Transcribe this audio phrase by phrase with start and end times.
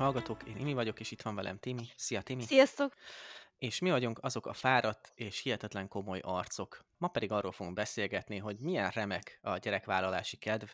[0.00, 0.42] Hallgatók!
[0.48, 1.88] Én Imi vagyok, és itt van velem Timi.
[1.96, 2.42] Szia, Timi!
[2.42, 2.94] Sziasztok!
[3.58, 6.84] És mi vagyunk azok a fáradt és hihetetlen komoly arcok.
[6.98, 10.68] Ma pedig arról fogunk beszélgetni, hogy milyen remek a gyerekvállalási kedv,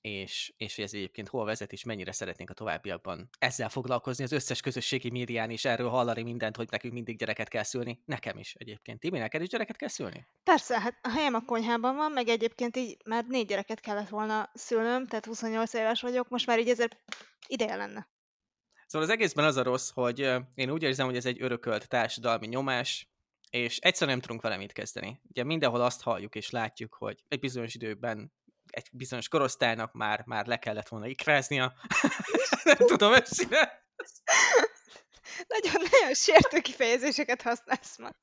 [0.00, 4.32] és, és hogy ez egyébként hol vezet, és mennyire szeretnénk a továbbiakban ezzel foglalkozni, az
[4.32, 8.02] összes közösségi médián is erről hallani mindent, hogy nekünk mindig gyereket kell szülni.
[8.04, 9.00] Nekem is egyébként.
[9.00, 10.26] Timi, neked is gyereket kell szülni?
[10.44, 14.50] Persze, hát a helyem a konyhában van, meg egyébként így már négy gyereket kellett volna
[14.54, 16.96] szülnöm, tehát 28 éves vagyok, most már így ezért
[17.46, 18.11] ideje lenne.
[18.92, 20.18] Szóval az egészben az a rossz, hogy
[20.54, 23.08] én úgy érzem, hogy ez egy örökölt társadalmi nyomás,
[23.50, 25.20] és egyszerűen nem tudunk vele mit kezdeni.
[25.28, 28.32] Ugye mindenhol azt halljuk és látjuk, hogy egy bizonyos időben
[28.66, 31.74] egy bizonyos korosztálynak már, már le kellett volna ikráznia.
[32.64, 33.86] nem tudom őszinte.
[35.46, 38.10] Nagyon-nagyon sértő kifejezéseket használsz ma.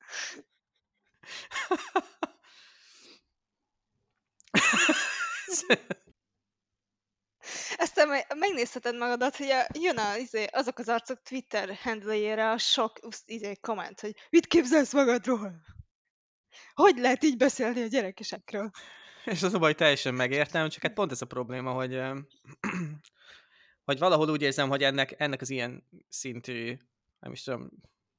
[7.76, 12.58] Aztán majd megnézheted magadat, hogy a, jön a, izé, azok az arcok Twitter handlejére a
[12.58, 15.62] sok izé, komment, hogy mit képzelsz magadról?
[16.74, 18.70] Hogy lehet így beszélni a gyerekesekről?
[19.24, 21.94] És az a baj, teljesen megértem, csak hát pont ez a probléma, hogy,
[23.88, 26.76] hogy valahol úgy érzem, hogy ennek, ennek az ilyen szintű,
[27.18, 27.70] nem is tudom,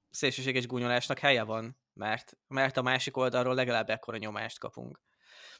[0.09, 5.02] szélsőséges gúnyolásnak helye van, mert, mert a másik oldalról legalább ekkora nyomást kapunk.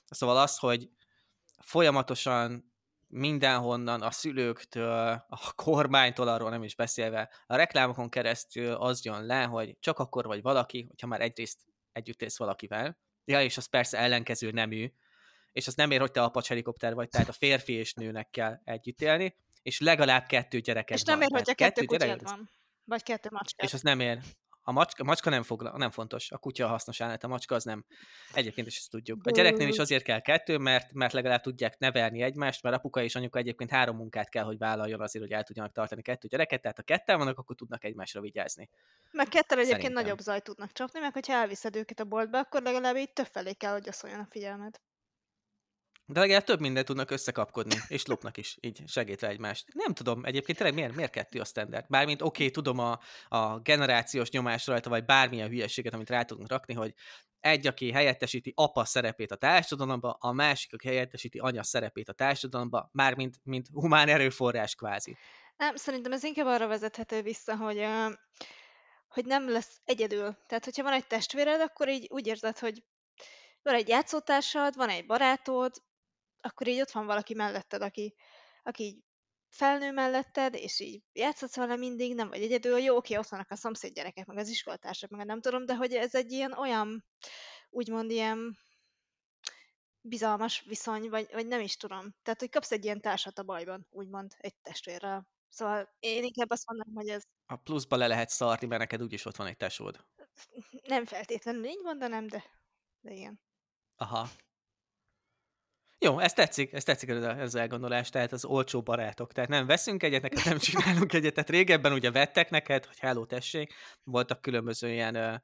[0.10, 0.90] Szóval az, hogy
[1.58, 2.71] folyamatosan
[3.12, 9.44] mindenhonnan, a szülőktől, a kormánytól, arról nem is beszélve, a reklámokon keresztül az jön le,
[9.44, 11.60] hogy csak akkor vagy valaki, hogyha már egyrészt
[11.92, 14.92] együtt élsz valakivel, ja, és az persze ellenkező nemű,
[15.52, 18.60] és az nem ér, hogy te apacs helikopter vagy, tehát a férfi és nőnek kell
[18.64, 21.28] együtt élni, és legalább kettő gyereket És nem van.
[21.28, 22.50] ér, hogyha kettő, kettő kutyád van.
[22.84, 23.64] Vagy kettő macska.
[23.64, 24.20] És az nem ér.
[24.64, 27.56] A macska, a macska nem, fogla, nem fontos, a kutya a hasznos állat, a macska
[27.56, 27.86] az nem.
[28.34, 29.22] Egyébként is ezt tudjuk.
[29.24, 33.16] A gyereknél is azért kell kettő, mert, mert legalább tudják nevelni egymást, mert apuka és
[33.16, 36.78] anyuka egyébként három munkát kell, hogy vállaljon azért, hogy el tudjanak tartani kettő gyereket, tehát
[36.78, 38.70] ha ketten vannak, akkor tudnak egymásra vigyázni.
[39.12, 40.04] Meg ketten egyébként Szerintem.
[40.04, 43.54] nagyobb zaj tudnak csapni, meg hogyha elviszed őket a boltba, akkor legalább így több felé
[43.54, 44.80] kell, hogy a figyelmed.
[46.12, 49.66] De legalább több mindent tudnak összekapkodni, és lopnak is, így segítve egymást.
[49.74, 51.86] Nem tudom, egyébként tényleg miért, miért kettő a standard?
[51.90, 56.50] Bármint oké, okay, tudom a, a generációs nyomás rajta, vagy bármilyen hülyeséget, amit rá tudunk
[56.50, 56.94] rakni, hogy
[57.40, 62.90] egy, aki helyettesíti apa szerepét a társadalomba, a másik, aki helyettesíti anya szerepét a társadalomba,
[62.92, 65.18] mármint mint humán erőforrás kvázi.
[65.58, 67.88] Nem, szerintem ez inkább arra vezethető vissza, hogy,
[69.08, 70.38] hogy nem lesz egyedül.
[70.48, 72.84] Tehát, hogyha van egy testvéred, akkor így úgy érzed, hogy
[73.62, 75.72] van egy játszótársad, van egy barátod,
[76.42, 78.16] akkor így ott van valaki melletted, aki,
[78.64, 79.04] aki így
[79.50, 83.56] felnő melletted, és így játszhatsz vele mindig, nem vagy egyedül, jó, oké, ott vannak a
[83.56, 87.06] szomszéd gyerekek, meg az iskolatársak, meg nem tudom, de hogy ez egy ilyen olyan,
[87.70, 88.58] úgymond ilyen
[90.02, 92.16] bizalmas viszony, vagy, vagy nem is tudom.
[92.24, 95.28] Tehát, hogy kapsz egy ilyen társat a bajban, úgymond, egy testvérrel.
[95.50, 97.24] Szóval én inkább azt mondom, hogy ez...
[97.46, 100.06] A pluszba le lehet szarni, mert neked úgyis ott van egy tesód.
[100.84, 102.44] Nem feltétlenül így mondanám, de,
[103.00, 103.42] de igen.
[103.96, 104.30] Aha.
[106.04, 109.34] Jó, ez tetszik, ez tetszik ez, az elgondolás, tehát az olcsó barátok.
[109.34, 111.34] Tehát nem veszünk egyet, neked nem csinálunk egyet.
[111.34, 113.74] Tehát régebben ugye vettek neked, hogy hello, tessék,
[114.04, 115.42] voltak különböző ilyen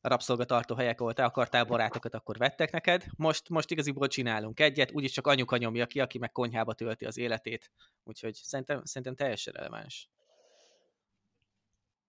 [0.00, 3.04] rabszolgatartó helyek, ahol te akartál barátokat, akkor vettek neked.
[3.16, 7.18] Most, most igaziból csinálunk egyet, úgyis csak anyuka nyomja ki, aki meg konyhába tölti az
[7.18, 7.70] életét.
[8.04, 10.08] Úgyhogy szerintem, szerintem teljesen releváns.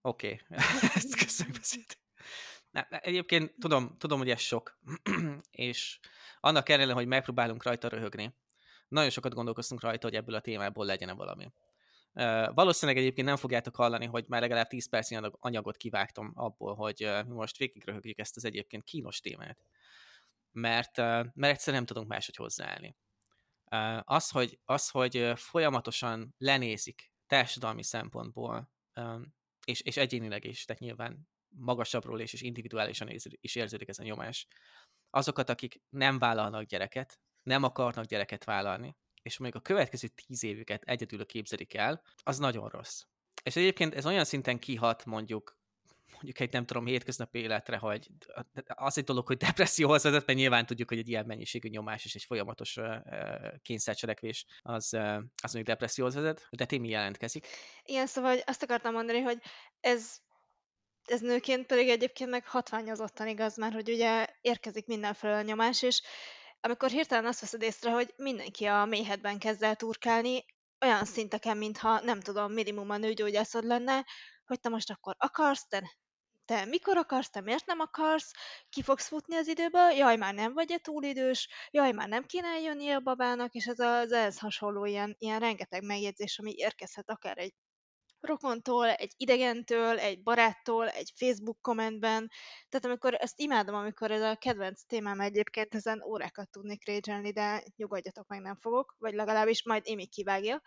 [0.02, 0.66] Oké, okay.
[0.96, 1.98] ezt köszönjük beszélt.
[2.74, 4.80] Nem, egyébként tudom, tudom, hogy ez sok,
[5.52, 6.00] és
[6.40, 8.36] annak ellenére, hogy megpróbálunk rajta röhögni,
[8.88, 11.52] nagyon sokat gondolkoztunk rajta, hogy ebből a témából legyen valami.
[12.54, 17.58] Valószínűleg egyébként nem fogjátok hallani, hogy már legalább 10 percnyi anyagot kivágtam abból, hogy most
[17.58, 19.66] végig röhögjük ezt az egyébként kínos témát.
[20.52, 22.96] Mert, mert egyszerűen nem tudunk máshogy hozzáállni.
[24.02, 28.72] Az, hogy, az, hogy folyamatosan lenézik társadalmi szempontból,
[29.66, 33.10] és, és egyénileg is, tehát nyilván magasabbról és, és individuálisan
[33.42, 34.48] is érződik ez a nyomás.
[35.10, 40.84] Azokat, akik nem vállalnak gyereket, nem akarnak gyereket vállalni, és mondjuk a következő tíz évüket
[40.84, 43.02] egyedül képzelik el, az nagyon rossz.
[43.44, 45.62] És egyébként ez olyan szinten kihat mondjuk
[46.14, 48.08] mondjuk egy nem tudom, hétköznapi életre, hogy
[48.68, 52.16] az egy dolog, hogy depresszióhoz vezet, mert nyilván tudjuk, hogy egy ilyen mennyiségű nyomás és
[52.16, 52.80] egy folyamatos
[53.62, 54.94] kényszercselekvés az,
[55.42, 57.48] az mondjuk depresszióhoz vezet, de témi jelentkezik.
[57.84, 59.38] Igen, szóval azt akartam mondani, hogy
[59.80, 60.18] ez
[61.06, 66.02] ez nőként pedig egyébként meg hatványozottan igaz, mert hogy ugye érkezik mindenfelől a nyomás, és
[66.62, 70.46] amikor hirtelen azt veszed észre, hogy mindenki a méhedben kezd el turkálni,
[70.82, 74.06] olyan szinteken, mintha nem tudom, minimum a nőgyógyászod lenne,
[74.46, 75.84] hogy te most akkor akarsz, de
[76.46, 78.32] te mikor akarsz, te miért nem akarsz,
[78.70, 82.48] ki fogsz futni az időből, jaj, már nem vagy-e túl idős, jaj, már nem kéne
[82.48, 87.38] eljönni a babának, és ez az ehhez hasonló ilyen, ilyen rengeteg megjegyzés, ami érkezhet akár
[87.38, 87.54] egy
[88.24, 92.32] rokontól, egy idegentől, egy baráttól, egy Facebook kommentben.
[92.70, 97.64] Tehát amikor ezt imádom, amikor ez a kedvenc témám egyébként, ezen órákat tudnék régyelni, de
[97.76, 100.62] nyugodjatok meg, nem fogok, vagy legalábbis majd Imi kivágja.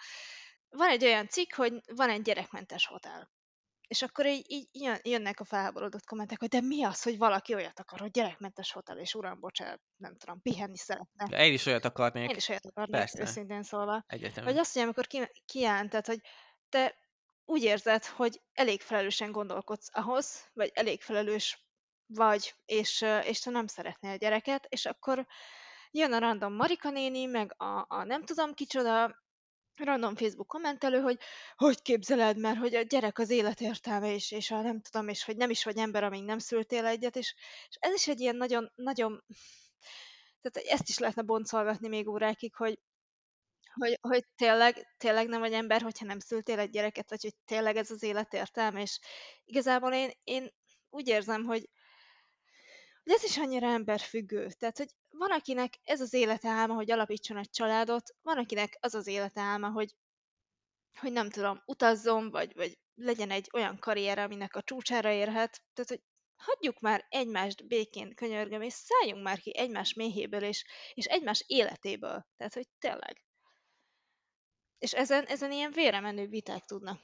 [0.68, 3.34] Van egy olyan cikk, hogy van egy gyerekmentes hotel.
[3.88, 7.80] És akkor így, így jönnek a felháborodott kommentek, hogy de mi az, hogy valaki olyat
[7.80, 11.26] akar, hogy gyerekmentes hotel, és uram, bocsánat, nem tudom, pihenni szeretne.
[11.28, 12.30] De én is olyat akarnék.
[12.30, 13.20] Én is olyat akarnék, Persze.
[13.20, 14.04] őszintén szólva.
[14.06, 14.44] Egyetem.
[14.44, 16.20] Vagy azt mondja, amikor ki, kijelentett, hogy
[16.68, 16.94] te
[17.46, 21.64] úgy érzed, hogy elég felelősen gondolkodsz ahhoz, vagy elég felelős
[22.06, 25.26] vagy, és, és te nem szeretnél gyereket, és akkor
[25.90, 29.24] jön a random Marika néni, meg a, a nem tudom kicsoda,
[29.76, 31.18] random Facebook kommentelő, hogy
[31.56, 35.24] hogy képzeled, mert hogy a gyerek az élet értelme is, és a nem tudom, és
[35.24, 37.34] hogy nem is vagy ember, amíg nem szültél egyet, és,
[37.68, 39.24] és ez is egy ilyen nagyon, nagyon,
[40.40, 42.78] tehát ezt is lehetne boncolgatni még órákig, hogy
[43.78, 47.76] hogy, hogy tényleg, tényleg nem vagy ember, hogyha nem szültél egy gyereket, vagy hogy tényleg
[47.76, 48.98] ez az élet és
[49.44, 50.50] igazából én, én
[50.90, 51.68] úgy érzem, hogy,
[53.02, 54.48] hogy ez is annyira emberfüggő.
[54.58, 58.94] Tehát, hogy van, akinek ez az élete álma, hogy alapítson egy családot, van, akinek az
[58.94, 59.94] az élete álma, hogy,
[60.98, 65.62] hogy nem tudom, utazzon, vagy, vagy legyen egy olyan karrier, aminek a csúcsára érhet.
[65.74, 66.02] Tehát, hogy
[66.36, 70.64] hagyjuk már egymást békén, könyörgöm, és szálljunk már ki egymás méhéből, és,
[70.94, 72.26] és egymás életéből.
[72.36, 73.25] Tehát, hogy tényleg.
[74.86, 77.00] És ezen, ezen ilyen véremenő viták tudnak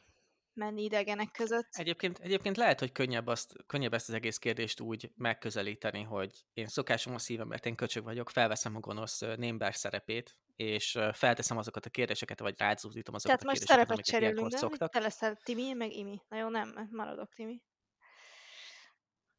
[0.52, 1.68] menni idegenek között.
[1.70, 6.66] Egyébként, egyébként lehet, hogy könnyebb, azt, könnyebb ezt az egész kérdést úgy megközelíteni, hogy én
[6.66, 11.86] szokásom a szívem, mert én köcsög vagyok, felveszem a gonosz némber szerepét, és felteszem azokat
[11.86, 14.60] a kérdéseket, vagy rázúzítom azokat Tehát a kérdéseket, most szerepet cserélünk, nem?
[14.60, 14.92] Szoktak.
[14.92, 16.22] Te leszel Timi, meg Imi.
[16.28, 17.62] Na jó, nem, maradok Timi.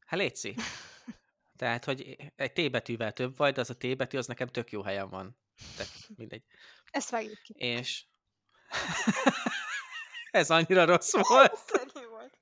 [0.06, 0.54] Hát létszi.
[1.56, 4.70] Tehát, hogy egy T betűvel több vagy, de az a T betű, az nekem tök
[4.70, 5.38] jó helyen van.
[5.76, 6.42] Tehát mindegy.
[6.90, 7.54] Ezt vágjuk ki.
[7.56, 8.04] És
[10.30, 11.60] Ez annyira rossz volt.
[12.10, 12.38] volt.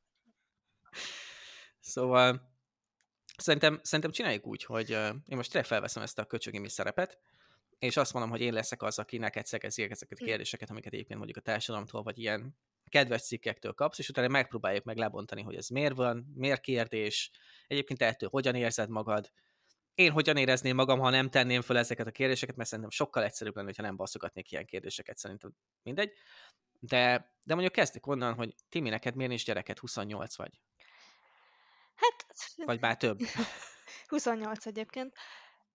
[1.81, 2.53] Szóval
[3.37, 4.91] szerintem, szerintem csináljuk úgy, hogy
[5.27, 7.19] én most tényleg felveszem ezt a köcsögimi szerepet,
[7.79, 10.25] és azt mondom, hogy én leszek az, aki neked szegezi ezeket a hm.
[10.25, 12.57] kérdéseket, amiket egyébként mondjuk a társadalomtól, vagy ilyen
[12.89, 17.31] kedves cikkektől kapsz, és utána megpróbáljuk meg lebontani, hogy ez miért van, miért kérdés,
[17.67, 19.33] egyébként ettől hogyan érzed magad,
[19.95, 23.57] én hogyan érezném magam, ha nem tenném fel ezeket a kérdéseket, mert szerintem sokkal egyszerűbb
[23.57, 25.53] lenne, ha nem baszogatnék ilyen kérdéseket, szerintem
[25.83, 26.13] mindegy.
[26.79, 30.61] De, de mondjuk kezdik onnan, hogy Timi, neked miért is gyereket, 28 vagy?
[31.95, 32.27] Hát...
[32.57, 33.19] Vagy már több?
[34.07, 35.15] 28 egyébként.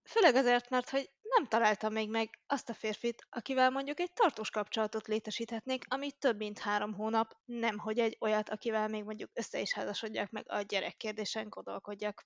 [0.03, 4.49] Főleg azért, mert hogy nem találtam még meg azt a férfit, akivel mondjuk egy tartós
[4.49, 9.59] kapcsolatot létesíthetnék, ami több mint három hónap, nem hogy egy olyat, akivel még mondjuk össze
[9.59, 12.25] is házasodjak, meg a gyerek kérdésen gondolkodjak.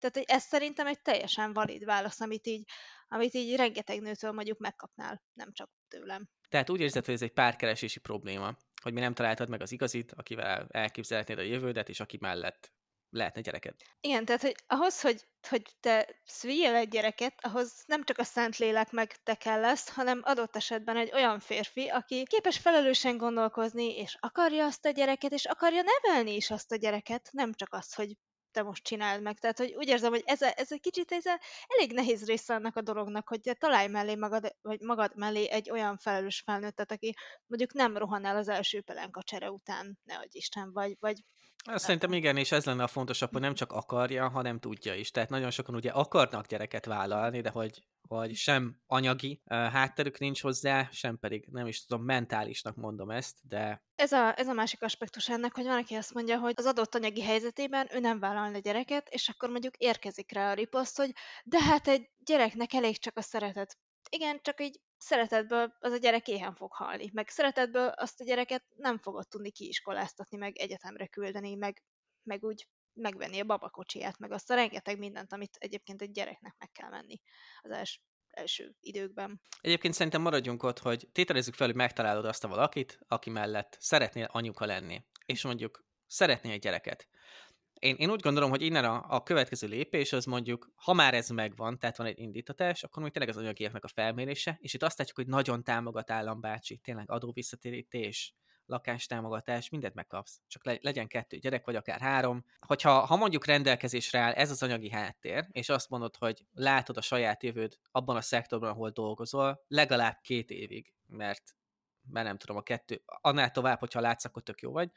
[0.00, 2.70] Tehát hogy ez szerintem egy teljesen valid válasz, amit így,
[3.08, 6.28] amit így rengeteg nőtől mondjuk megkapnál, nem csak tőlem.
[6.48, 10.12] Tehát úgy érzed, hogy ez egy párkeresési probléma, hogy mi nem találtad meg az igazit,
[10.12, 12.72] akivel elképzelhetnéd a jövődet, és aki mellett
[13.10, 13.74] lehetne gyereked.
[14.00, 18.56] Igen, tehát hogy ahhoz, hogy, hogy te szüljél egy gyereket, ahhoz nem csak a szent
[18.56, 23.96] lélek meg te kell lesz, hanem adott esetben egy olyan férfi, aki képes felelősen gondolkozni,
[23.96, 27.94] és akarja azt a gyereket, és akarja nevelni is azt a gyereket, nem csak azt,
[27.94, 28.16] hogy
[28.50, 29.38] te most csináld meg.
[29.38, 32.54] Tehát, hogy úgy érzem, hogy ez, a, ez egy kicsit ez a, elég nehéz része
[32.54, 37.14] annak a dolognak, hogy találj mellé magad, vagy magad mellé egy olyan felelős felnőttet, aki
[37.46, 41.24] mondjuk nem rohan el az első pelenka csere után, nehogy Isten, vagy, vagy
[41.64, 45.10] azt szerintem igen, és ez lenne a fontosabb, hogy nem csak akarja, hanem tudja is.
[45.10, 47.82] Tehát nagyon sokan ugye akarnak gyereket vállalni, de hogy,
[48.16, 53.36] hogy sem anyagi uh, hátterük nincs hozzá, sem pedig nem is tudom, mentálisnak mondom ezt,
[53.42, 53.82] de...
[53.94, 56.94] Ez a, ez a másik aspektus ennek, hogy van, aki azt mondja, hogy az adott
[56.94, 61.12] anyagi helyzetében ő nem vállalna gyereket, és akkor mondjuk érkezik rá a riposzt, hogy
[61.44, 63.78] de hát egy gyereknek elég csak a szeretet.
[64.10, 68.64] Igen, csak így szeretetből az a gyerek éhen fog halni, meg szeretetből azt a gyereket
[68.76, 71.82] nem fogod tudni kiiskoláztatni, meg egyetemre küldeni, meg,
[72.22, 76.70] meg úgy megvenni a babakocsiját, meg azt a rengeteg mindent, amit egyébként egy gyereknek meg
[76.72, 77.20] kell menni
[77.60, 79.40] az els, első időkben.
[79.60, 84.28] Egyébként szerintem maradjunk ott, hogy tételezzük fel, hogy megtalálod azt a valakit, aki mellett szeretnél
[84.32, 87.08] anyuka lenni, és mondjuk szeretnél egy gyereket.
[87.80, 91.28] Én, én úgy gondolom, hogy innen a, a következő lépés az mondjuk, ha már ez
[91.28, 94.98] megvan, tehát van egy indítatás, akkor még tényleg az anyagiaknak a felmérése, és itt azt
[94.98, 98.34] látjuk, hogy nagyon támogat állambácsi, tényleg adóvisszatérítés,
[98.70, 100.40] lakástámogatás, mindent megkapsz.
[100.46, 102.44] Csak le, legyen kettő gyerek, vagy akár három.
[102.66, 107.00] Hogyha ha mondjuk rendelkezésre áll ez az anyagi háttér, és azt mondod, hogy látod a
[107.00, 111.42] saját jövőd abban a szektorban, ahol dolgozol, legalább két évig, mert,
[112.10, 114.90] mert nem tudom, a kettő, annál tovább, hogyha látsz, akkor tök jó vagy,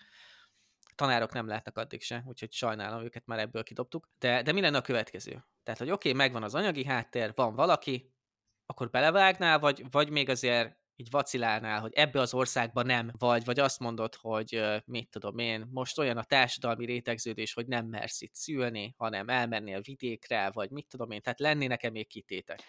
[0.96, 4.10] tanárok nem látnak addig se, úgyhogy sajnálom, őket már ebből kidobtuk.
[4.20, 5.46] De, de mi lenne a következő?
[5.64, 8.14] Tehát, hogy oké, okay, megvan az anyagi háttér, van valaki,
[8.66, 13.60] akkor belevágnál, vagy, vagy még azért így vacilálnál, hogy ebbe az országba nem vagy, vagy
[13.60, 18.34] azt mondod, hogy mit tudom én, most olyan a társadalmi rétegződés, hogy nem mersz itt
[18.34, 22.60] szülni, hanem elmennél vidékre, vagy mit tudom én, tehát lennének-e még kitétek?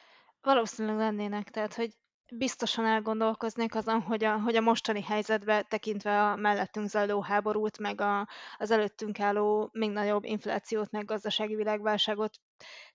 [0.40, 1.90] Valószínűleg lennének, tehát hogy
[2.32, 8.00] biztosan elgondolkoznék azon, hogy a, hogy a mostani helyzetbe tekintve a mellettünk zajló háborút, meg
[8.00, 12.36] a, az előttünk álló még nagyobb inflációt, meg gazdasági világválságot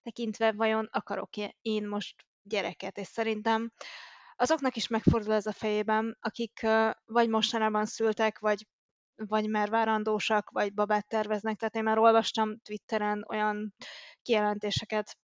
[0.03, 1.29] tekintve vajon akarok
[1.61, 3.71] én most gyereket, és szerintem
[4.39, 6.67] azoknak is megfordul ez a fejében, akik
[7.05, 8.67] vagy mostanában szültek, vagy,
[9.15, 11.57] vagy már várandósak, vagy babát terveznek.
[11.57, 13.73] Tehát én már olvastam Twitteren olyan
[14.21, 15.17] kijelentéseket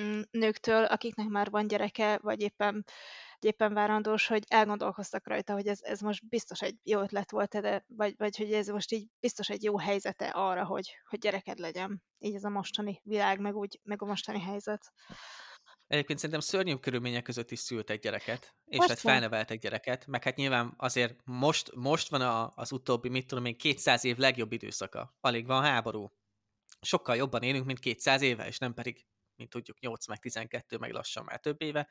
[0.00, 2.84] mm, nőktől, akiknek már van gyereke, vagy éppen,
[3.38, 7.84] éppen várandós, hogy elgondolkoztak rajta, hogy ez, ez most biztos egy jó ötlet volt, de,
[7.86, 12.02] vagy, vagy hogy ez most így biztos egy jó helyzete arra, hogy, hogy gyereked legyen.
[12.18, 14.92] Így ez a mostani világ, meg, úgy, meg a mostani helyzet.
[15.90, 20.74] Egyébként szerintem szörnyű körülmények között is szültek gyereket, és hát felneveltek gyereket, meg hát nyilván
[20.76, 25.16] azért most, most van a, az utóbbi, mit tudom én, 200 év legjobb időszaka.
[25.20, 26.12] Alig van háború.
[26.80, 29.06] Sokkal jobban élünk, mint 200 éve, és nem pedig,
[29.36, 31.88] mint tudjuk, 8 meg 12, meg lassan már több éve,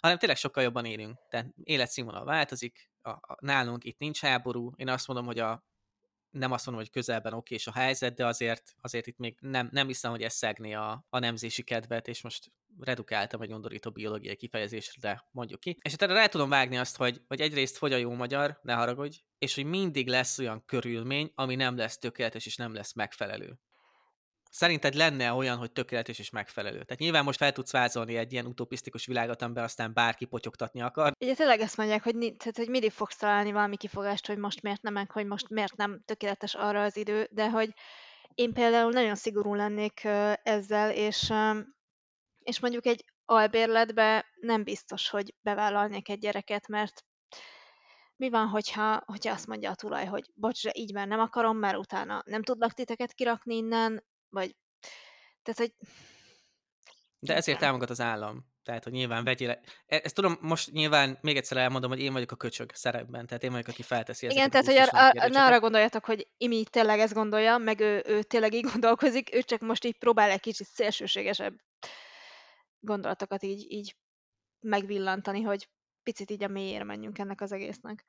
[0.00, 1.18] hanem tényleg sokkal jobban élünk.
[1.28, 4.72] Tehát életszínvonal változik, a, a, nálunk itt nincs háború.
[4.76, 5.64] Én azt mondom, hogy a
[6.32, 9.86] nem azt mondom, hogy közelben okés a helyzet, de azért, azért itt még nem, nem
[9.86, 15.00] hiszem, hogy ez szegné a, a nemzési kedvet, és most redukáltam egy undorító biológiai kifejezésre,
[15.00, 15.78] de mondjuk ki.
[15.82, 18.74] És hát erre rá tudom vágni azt, hogy, hogy egyrészt fogy a jó magyar, ne
[18.74, 23.58] haragudj, és hogy mindig lesz olyan körülmény, ami nem lesz tökéletes és nem lesz megfelelő.
[24.54, 26.82] Szerinted lenne olyan, hogy tökéletes és megfelelő?
[26.82, 31.12] Tehát nyilván most fel tudsz vázolni egy ilyen utopisztikus világot, amiben aztán bárki potyogtatni akar.
[31.20, 34.82] Ugye tényleg ezt mondják, hogy, tehát, hogy mindig fogsz találni valami kifogást, hogy most miért
[34.82, 37.74] nem, meg hogy most miért nem tökéletes arra az idő, de hogy
[38.34, 40.04] én például nagyon szigorú lennék
[40.42, 41.32] ezzel, és,
[42.38, 47.04] és mondjuk egy albérletbe nem biztos, hogy bevállalnék egy gyereket, mert
[48.16, 51.76] mi van, hogyha, hogyha azt mondja a tulaj, hogy bocs, így már nem akarom, mert
[51.76, 54.02] utána nem tudlak titeket kirakni innen,
[54.32, 54.56] vagy
[55.42, 55.72] tehát, hogy
[57.18, 58.50] de ezért támogat az állam.
[58.62, 59.50] Tehát, hogy nyilván vegyél...
[59.86, 63.42] E, ezt tudom, most nyilván még egyszer elmondom, hogy én vagyok a köcsög szerepben, tehát
[63.42, 67.14] én vagyok, aki felteszi Igen, tehát, hogy ar- ne arra gondoljatok, hogy Imi tényleg ezt
[67.14, 71.54] gondolja, meg ő, ő tényleg így gondolkozik, ő csak most így próbál egy kicsit szélsőségesebb
[72.80, 73.96] gondolatokat így, így
[74.60, 75.68] megvillantani, hogy
[76.02, 78.04] picit így a mélyére menjünk ennek az egésznek.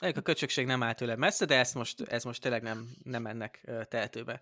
[0.00, 3.70] A köcsökség nem áll tőle messze, de ezt most, ez most tényleg nem, nem ennek
[3.88, 4.40] tehetőbe.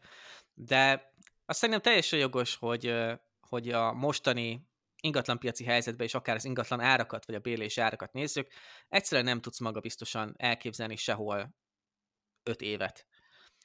[0.55, 1.13] De
[1.47, 2.95] azt szerintem teljesen jogos, hogy,
[3.41, 8.49] hogy a mostani ingatlanpiaci helyzetben, és akár az ingatlan árakat, vagy a bérlés árakat nézzük,
[8.89, 11.55] egyszerűen nem tudsz maga biztosan elképzelni sehol
[12.43, 13.07] öt évet.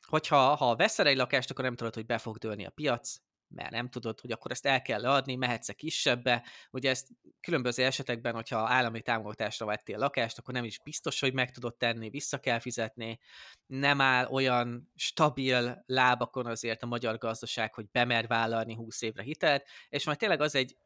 [0.01, 3.17] Hogyha ha veszel egy lakást, akkor nem tudod, hogy be fog dőlni a piac,
[3.49, 6.43] mert nem tudod, hogy akkor ezt el kell adni, mehetsz-e kisebbe.
[6.71, 7.07] Ugye ezt
[7.39, 12.09] különböző esetekben, hogyha állami támogatásra vettél lakást, akkor nem is biztos, hogy meg tudod tenni,
[12.09, 13.19] vissza kell fizetni.
[13.65, 19.67] Nem áll olyan stabil lábakon azért a magyar gazdaság, hogy bemer vállalni 20 évre hitelt,
[19.89, 20.77] és majd tényleg az egy,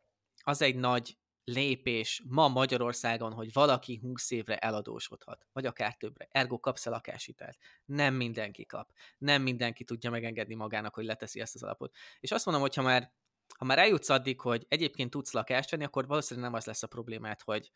[0.44, 6.28] az egy nagy lépés ma Magyarországon, hogy valaki 20 évre eladósodhat, vagy akár többre.
[6.32, 7.58] Ergo kapsz a lakáshitelt.
[7.86, 8.92] Nem mindenki kap.
[9.18, 11.96] Nem mindenki tudja megengedni magának, hogy leteszi ezt az alapot.
[12.20, 13.12] És azt mondom, hogy ha már,
[13.58, 16.88] ha már eljutsz addig, hogy egyébként tudsz lakást venni, akkor valószínűleg nem az lesz a
[16.88, 17.72] problémát, hogy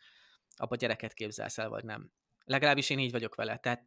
[0.56, 2.12] abba gyereket képzelsz el, vagy nem.
[2.44, 3.58] Legalábbis én így vagyok vele.
[3.58, 3.86] Tehát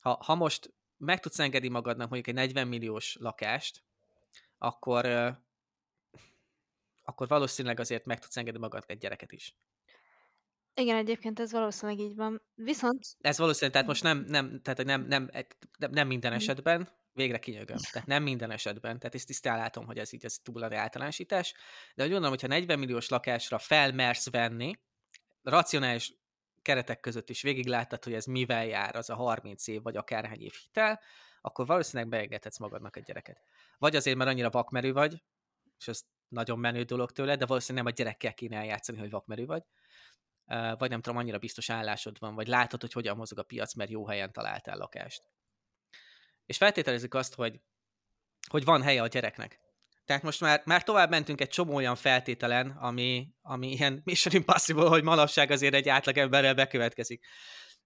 [0.00, 3.82] ha, ha most meg tudsz engedni magadnak mondjuk egy 40 milliós lakást,
[4.58, 5.06] akkor
[7.10, 9.54] akkor valószínűleg azért meg tudsz engedni magad egy gyereket is.
[10.74, 12.42] Igen, egyébként ez valószínűleg így van.
[12.54, 12.98] Viszont...
[13.20, 15.28] Ez valószínűleg, tehát most nem, nem, tehát nem, nem,
[15.78, 16.40] nem, nem minden mhm.
[16.40, 17.76] esetben, végre kinyögöm.
[17.76, 21.54] Tehát nem minden esetben, tehát ezt tisztán látom, hogy ez így ez túl a általánosítás,
[21.94, 24.78] de úgy gondolom, hogyha 40 milliós lakásra felmersz venni,
[25.42, 26.14] racionális
[26.62, 30.52] keretek között is végigláttad, hogy ez mivel jár az a 30 év, vagy akárhány év
[30.52, 31.00] hitel,
[31.40, 33.42] akkor valószínűleg beengedhetsz magadnak egy gyereket.
[33.78, 35.22] Vagy azért, mert annyira vakmerő vagy,
[35.78, 39.46] és ezt nagyon menő dolog tőle, de valószínűleg nem a gyerekkel kéne eljátszani, hogy vakmerő
[39.46, 39.62] vagy.
[40.78, 43.90] Vagy nem tudom, annyira biztos állásod van, vagy látod, hogy hogyan mozog a piac, mert
[43.90, 45.22] jó helyen találtál lakást.
[46.46, 47.60] És feltételezzük azt, hogy,
[48.48, 49.60] hogy van helye a gyereknek.
[50.04, 54.88] Tehát most már, már tovább mentünk egy csomó olyan feltételen, ami, ami ilyen Mission Impossible,
[54.88, 57.26] hogy manapság azért egy átlagemberrel bekövetkezik.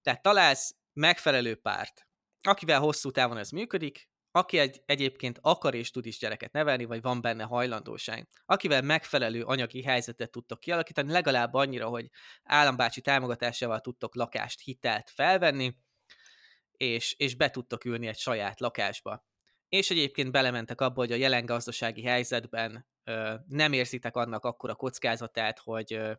[0.03, 2.07] Tehát találsz megfelelő párt,
[2.41, 7.03] akivel hosszú távon ez működik, aki egy, egyébként akar és tud is gyereket nevelni, vagy
[7.03, 12.11] van benne hajlandóság, akivel megfelelő anyagi helyzetet tudtok kialakítani, legalább annyira, hogy
[12.45, 15.77] állambácsi támogatásával tudtok lakást, hitelt felvenni,
[16.73, 19.27] és, és be tudtok ülni egy saját lakásba.
[19.69, 25.59] És egyébként belementek abba, hogy a jelen gazdasági helyzetben ö, nem érzitek annak akkora kockázatát,
[25.59, 26.13] hogy, ö,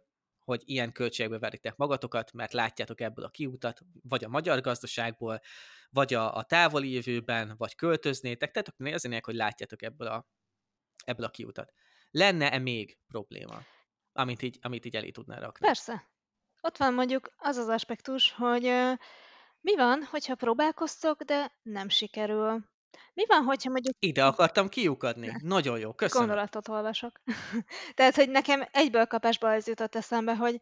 [0.43, 5.41] hogy ilyen költségbe veritek magatokat, mert látjátok ebből a kiutat, vagy a magyar gazdaságból,
[5.95, 10.27] vagy a, a távoli jövőben, vagy költöznétek, tehát nézzenek, hogy látjátok ebből a,
[11.05, 11.73] ebből a kiutat.
[12.11, 13.61] Lenne-e még probléma,
[14.11, 15.65] amit így, amit így elé tudnál rakni?
[15.65, 16.09] Persze.
[16.61, 18.63] Ott van mondjuk az az aspektus, hogy
[19.61, 22.73] mi van, hogyha próbálkoztok, de nem sikerül?
[23.13, 23.95] Mi van, hogyha mondjuk...
[23.99, 25.27] Ide akartam kiukadni.
[25.27, 25.33] Ne.
[25.55, 26.27] Nagyon jó, köszönöm.
[26.27, 27.21] Gondolatot olvasok.
[27.95, 30.59] Tehát, hogy nekem egyből kapásból ez jutott eszembe, hogy,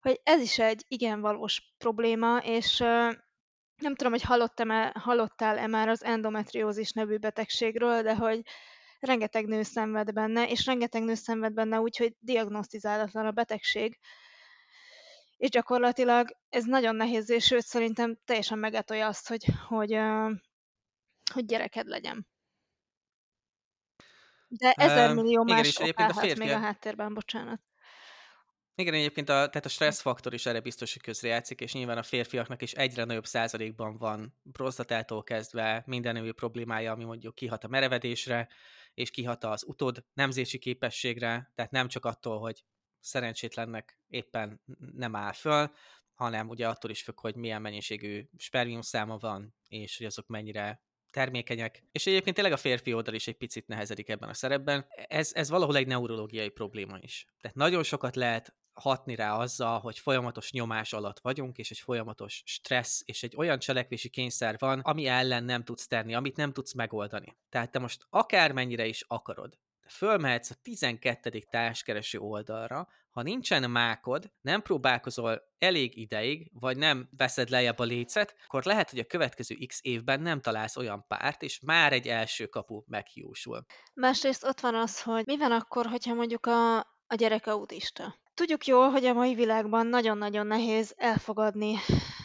[0.00, 2.84] hogy ez is egy igen valós probléma, és
[3.80, 8.42] nem tudom, hogy hallottam-e, hallottál-e már az endometriózis nevű betegségről, de hogy
[9.00, 13.98] rengeteg nő szenved benne, és rengeteg nő szenved benne úgy, hogy diagnosztizálatlan a betegség,
[15.36, 19.98] és gyakorlatilag ez nagyon nehéz, és sőt szerintem teljesen megetolja azt, hogy, hogy,
[21.32, 22.26] hogy gyereked legyen.
[24.48, 27.60] De ezer millió más igen, ok állhat még a háttérben, bocsánat.
[28.80, 32.62] Igen, egyébként a, tehát a stresszfaktor is erre biztos, hogy közrejátszik, és nyilván a férfiaknak
[32.62, 38.48] is egyre nagyobb százalékban van prostatától kezdve minden női problémája, ami mondjuk kihat a merevedésre,
[38.94, 42.64] és kihat az utod nemzési képességre, tehát nem csak attól, hogy
[43.00, 44.60] szerencsétlennek éppen
[44.94, 45.70] nem áll föl,
[46.12, 50.82] hanem ugye attól is függ, hogy milyen mennyiségű spermium száma van, és hogy azok mennyire
[51.10, 51.84] termékenyek.
[51.92, 54.86] És egyébként tényleg a férfi oldal is egy picit nehezedik ebben a szerepben.
[55.08, 57.26] Ez, ez valahol egy neurológiai probléma is.
[57.40, 62.42] Tehát nagyon sokat lehet hatni rá azzal, hogy folyamatos nyomás alatt vagyunk, és egy folyamatos
[62.46, 66.72] stressz, és egy olyan cselekvési kényszer van, ami ellen nem tudsz tenni, amit nem tudsz
[66.72, 67.36] megoldani.
[67.48, 69.58] Tehát te most akármennyire is akarod,
[69.90, 71.38] fölmehetsz a 12.
[71.50, 78.34] társkereső oldalra, ha nincsen mákod, nem próbálkozol elég ideig, vagy nem veszed lejjebb a lécet,
[78.46, 82.46] akkor lehet, hogy a következő x évben nem találsz olyan párt, és már egy első
[82.46, 83.64] kapu meghiúsul.
[83.94, 88.18] Másrészt ott van az, hogy mi van akkor, hogyha mondjuk a, a gyerek autista.
[88.40, 91.76] Tudjuk jól, hogy a mai világban nagyon-nagyon nehéz elfogadni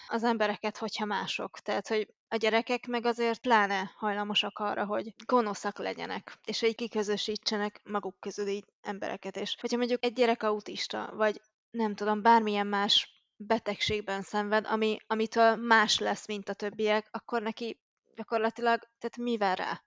[0.08, 1.60] az embereket, hogyha mások.
[1.60, 7.82] Tehát, hogy a gyerekek meg azért pláne hajlamosak arra, hogy gonoszak legyenek, és hogy kiközösítsenek
[7.84, 9.38] maguk közül így embereket.
[9.38, 15.56] És hogyha mondjuk egy gyerek autista, vagy nem tudom, bármilyen más betegségben szenved, ami, amitől
[15.56, 17.80] más lesz, mint a többiek, akkor neki
[18.16, 19.84] gyakorlatilag, tehát mi vár rá?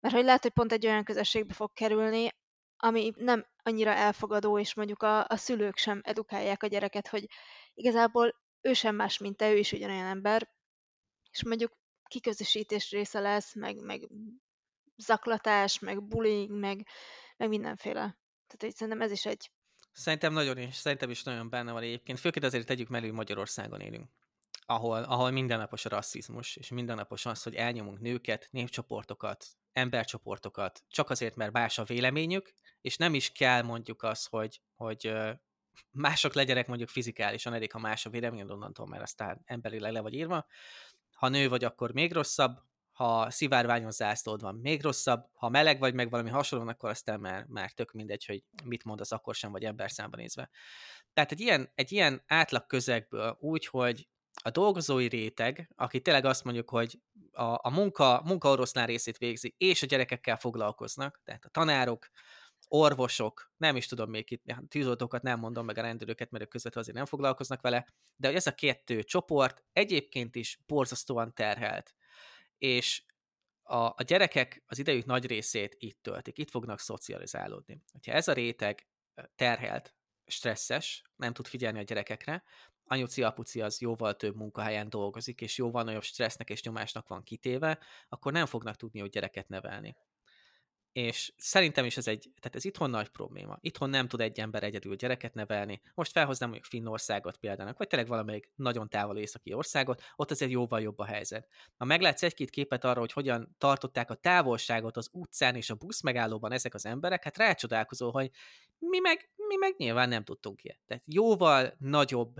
[0.00, 2.30] Mert hogy lehet, hogy pont egy olyan közösségbe fog kerülni,
[2.78, 7.26] ami nem annyira elfogadó, és mondjuk a, a szülők sem edukálják a gyereket, hogy
[7.74, 10.48] igazából ő sem más, mint te, ő is ugyanolyan ember,
[11.30, 11.72] és mondjuk
[12.08, 14.08] kiközösítés része lesz, meg, meg
[14.96, 16.86] zaklatás, meg bullying, meg,
[17.36, 18.00] meg mindenféle.
[18.46, 19.50] Tehát hogy szerintem ez is egy...
[19.92, 22.18] Szerintem nagyon is, szerintem is nagyon benne van egyébként.
[22.18, 24.08] Főként azért tegyük mellé, Magyarországon élünk
[24.70, 31.36] ahol, ahol mindennapos a rasszizmus, és mindennapos az, hogy elnyomunk nőket, népcsoportokat, embercsoportokat, csak azért,
[31.36, 35.12] mert más a véleményük, és nem is kell mondjuk az, hogy, hogy
[35.90, 40.14] mások legyenek mondjuk fizikálisan, elég, ha más a vélemény, onnantól mert aztán emberileg le vagy
[40.14, 40.46] írva.
[41.10, 42.58] Ha nő vagy, akkor még rosszabb,
[42.92, 47.44] ha szivárványos zászlód van, még rosszabb, ha meleg vagy, meg valami hasonló, akkor aztán már,
[47.44, 50.50] már tök mindegy, hogy mit mondasz akkor sem, vagy ember számban nézve.
[51.12, 54.08] Tehát egy ilyen, egy ilyen átlag közegből úgy, hogy
[54.42, 57.00] a dolgozói réteg, aki tényleg azt mondjuk, hogy
[57.32, 62.08] a, a munka, munka oroszlán részét végzi, és a gyerekekkel foglalkoznak, tehát a tanárok,
[62.68, 66.76] orvosok, nem is tudom még itt, tűzoltókat nem mondom meg a rendőröket, mert ők között
[66.76, 71.94] azért nem foglalkoznak vele, de hogy ez a kettő csoport egyébként is borzasztóan terhelt.
[72.58, 73.02] És
[73.62, 77.82] a, a gyerekek az idejük nagy részét itt töltik, itt fognak szocializálódni.
[78.06, 78.86] Ha ez a réteg
[79.34, 79.94] terhelt,
[80.28, 82.42] stresszes, nem tud figyelni a gyerekekre,
[82.84, 87.78] anyuci apuci az jóval több munkahelyen dolgozik, és jóval nagyobb stressznek és nyomásnak van kitéve,
[88.08, 89.96] akkor nem fognak tudni, hogy gyereket nevelni
[90.92, 93.58] és szerintem is ez egy, tehát ez itthon nagy probléma.
[93.60, 95.80] Itthon nem tud egy ember egyedül gyereket nevelni.
[95.94, 100.80] Most felhoznám mondjuk Finnországot példának, vagy tényleg valamelyik nagyon távol északi országot, ott azért jóval
[100.80, 101.48] jobb a helyzet.
[101.76, 106.00] Ha meglátsz egy-két képet arra, hogy hogyan tartották a távolságot az utcán és a busz
[106.00, 108.30] megállóban ezek az emberek, hát rácsodálkozol, hogy
[108.78, 110.78] mi meg, mi meg nyilván nem tudtunk ilyet.
[110.86, 112.34] Tehát jóval nagyobb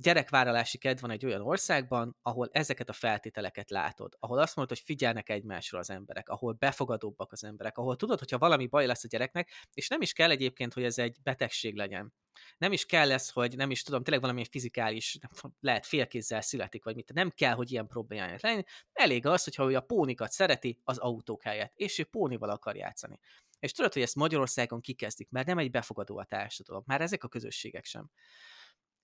[0.00, 4.86] gyerekvállalási kedv van egy olyan országban, ahol ezeket a feltételeket látod, ahol azt mondod, hogy
[4.86, 9.08] figyelnek egymásra az emberek, ahol befogadóbbak az emberek, ahol tudod, hogyha valami baj lesz a
[9.08, 12.12] gyereknek, és nem is kell egyébként, hogy ez egy betegség legyen.
[12.58, 15.18] Nem is kell lesz, hogy nem is tudom, tényleg valami fizikális,
[15.60, 18.66] lehet félkézzel születik, vagy mit, nem kell, hogy ilyen problémája legyen.
[18.92, 23.18] Elég az, hogyha ő a pónikat szereti az autók helyett, és ő pónival akar játszani.
[23.58, 27.28] És tudod, hogy ezt Magyarországon kikezdik, mert nem egy befogadó a társadalom, már ezek a
[27.28, 28.10] közösségek sem.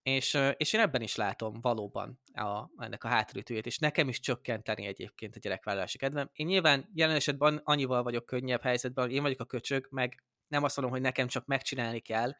[0.07, 4.87] És, és én ebben is látom valóban a, ennek a hátulütőjét, és nekem is csökkenteni
[4.87, 6.31] egyébként a gyerekvállalási kedvem.
[6.33, 10.77] Én nyilván jelen esetben annyival vagyok könnyebb helyzetben, én vagyok a köcsög, meg nem azt
[10.77, 12.33] mondom, hogy nekem csak megcsinálni kell,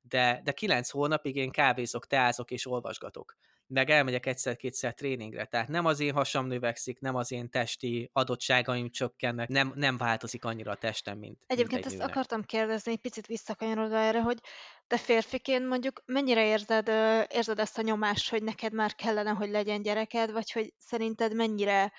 [0.00, 3.36] de, de kilenc hónapig én kávézok, teázok és olvasgatok
[3.74, 5.44] meg elmegyek egyszer-kétszer tréningre.
[5.44, 10.44] Tehát nem az én hasam növekszik, nem az én testi adottságaim csökkennek, nem, nem változik
[10.44, 12.16] annyira a testem, mint Egyébként mint egy ezt nőnek.
[12.16, 14.38] akartam kérdezni, egy picit visszakanyarodva erre, hogy
[14.86, 16.88] te férfiként mondjuk mennyire érzed,
[17.32, 21.92] érzed ezt a nyomást, hogy neked már kellene, hogy legyen gyereked, vagy hogy szerinted mennyire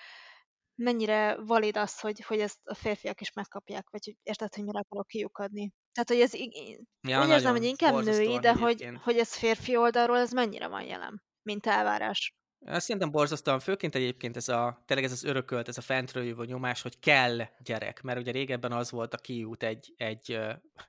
[0.78, 4.78] mennyire valid az, hogy, hogy ezt a férfiak is megkapják, vagy hogy érted, hogy mire
[4.78, 5.72] akarok kiukadni.
[5.92, 6.34] Tehát, hogy ez
[7.08, 10.82] ja, úgy érzem, hogy inkább női, de hogy, hogy ez férfi oldalról, ez mennyire van
[10.82, 11.22] jelen?
[11.46, 12.34] Mint elvárás.
[12.66, 16.82] Szerintem borzasztóan, főként egyébként ez a, tényleg ez az örökölt, ez a fentről jövő nyomás,
[16.82, 20.38] hogy kell gyerek, mert ugye régebben az volt a kiút egy, egy,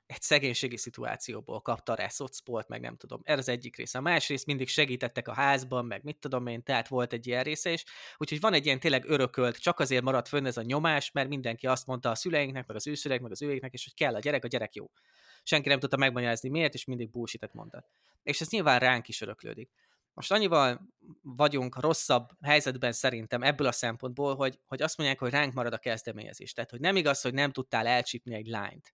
[0.06, 3.98] egy szegénységi szituációból, kapta rá szocpolt, meg nem tudom, ez az egyik része.
[3.98, 7.70] A másrészt mindig segítettek a házban, meg mit tudom én, tehát volt egy ilyen része
[7.72, 7.84] is,
[8.18, 11.68] úgyhogy van egy ilyen tényleg örökölt, csak azért maradt fönn ez a nyomás, mert mindenki
[11.68, 14.44] azt mondta a szüleinknek, meg az őszüleik, meg az őéknek, és hogy kell a gyerek,
[14.44, 14.90] a gyerek jó.
[15.44, 17.86] Senki nem tudta megmagyarázni miért, és mindig bullshit mondta.
[18.24, 19.70] És ez nyilván ránk is öröklődik.
[20.18, 20.88] Most annyival
[21.22, 25.78] vagyunk rosszabb helyzetben szerintem ebből a szempontból, hogy, hogy azt mondják, hogy ránk marad a
[25.78, 26.54] kezdeményezés.
[26.54, 28.94] Tehát, hogy nem igaz, hogy nem tudtál elcsípni egy lányt.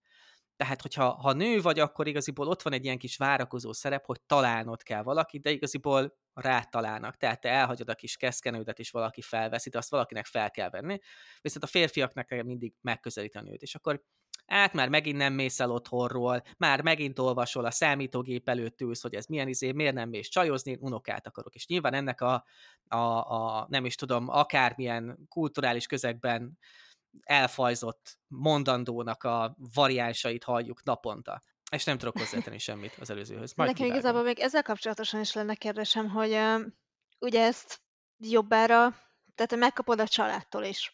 [0.56, 4.22] Tehát, hogyha ha nő vagy, akkor igaziból ott van egy ilyen kis várakozó szerep, hogy
[4.22, 7.18] találnod kell valakit, de igaziból rátalálnak.
[7.18, 11.00] Tehát te elhagyod a kis keszkenődet, és valaki felveszi, de azt valakinek fel kell venni.
[11.42, 13.62] Viszont a férfiaknak mindig megközelíteni őt.
[13.62, 14.04] És akkor
[14.46, 19.14] hát már megint nem mész el otthonról, már megint olvasol a számítógép előtt ülsz, hogy
[19.14, 21.56] ez milyen izé, miért nem mész csajozni, unokát akarok.
[21.56, 22.46] És nyilván ennek a,
[22.88, 26.58] a, a nem is tudom, akármilyen kulturális közegben
[27.22, 31.42] elfajzott mondandónak a variánsait halljuk naponta.
[31.72, 33.54] És nem tudok hozzátenni semmit az előzőhöz.
[33.54, 33.96] Majd Nekem kivágom.
[33.98, 36.62] igazából még ezzel kapcsolatosan is lenne kérdésem, hogy uh,
[37.20, 37.82] ugye ezt
[38.18, 38.96] jobbára,
[39.36, 40.94] tehát megkapod a családtól is.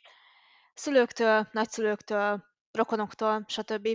[0.73, 3.87] Szülőktől, nagyszülőktől, rokonoktól, stb.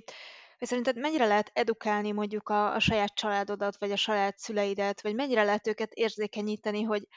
[0.58, 5.14] Hogy szerinted mennyire lehet edukálni mondjuk a, a saját családodat, vagy a saját szüleidet, vagy
[5.14, 7.08] mennyire lehet őket érzékenyíteni, hogy,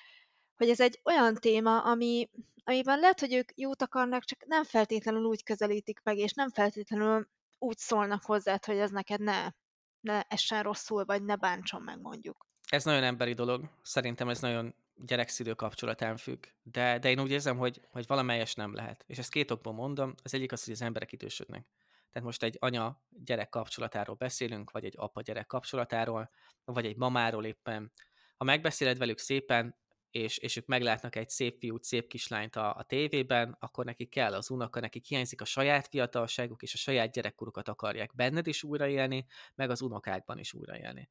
[0.56, 2.30] hogy ez egy olyan téma, ami,
[2.64, 7.28] amiben lehet, hogy ők jót akarnak, csak nem feltétlenül úgy közelítik meg, és nem feltétlenül
[7.60, 9.48] úgy szólnak hozzá, hogy ez neked ne,
[10.00, 12.46] ne essen rosszul, vagy ne bántson meg mondjuk.
[12.70, 13.70] Ez nagyon emberi dolog.
[13.82, 18.74] Szerintem ez nagyon gyerekszülő kapcsolatán függ, de, de én úgy érzem, hogy, hogy valamelyes nem
[18.74, 19.04] lehet.
[19.08, 20.14] És ezt két okból mondom.
[20.24, 21.68] Az egyik az, hogy az emberek idősödnek.
[22.12, 26.30] Tehát most egy anya-gyerek kapcsolatáról beszélünk, vagy egy apa-gyerek kapcsolatáról,
[26.66, 27.92] vagy egy mamáról éppen.
[28.38, 29.76] Ha megbeszéled velük szépen,
[30.12, 34.34] és, és ők meglátnak egy szép fiút, szép kislányt a, a tévében, akkor neki kell
[34.34, 39.26] az unoka, neki hiányzik a saját fiatalságuk, és a saját gyerekkorukat akarják benned is újraélni,
[39.56, 41.10] meg az unokákban is újraélni.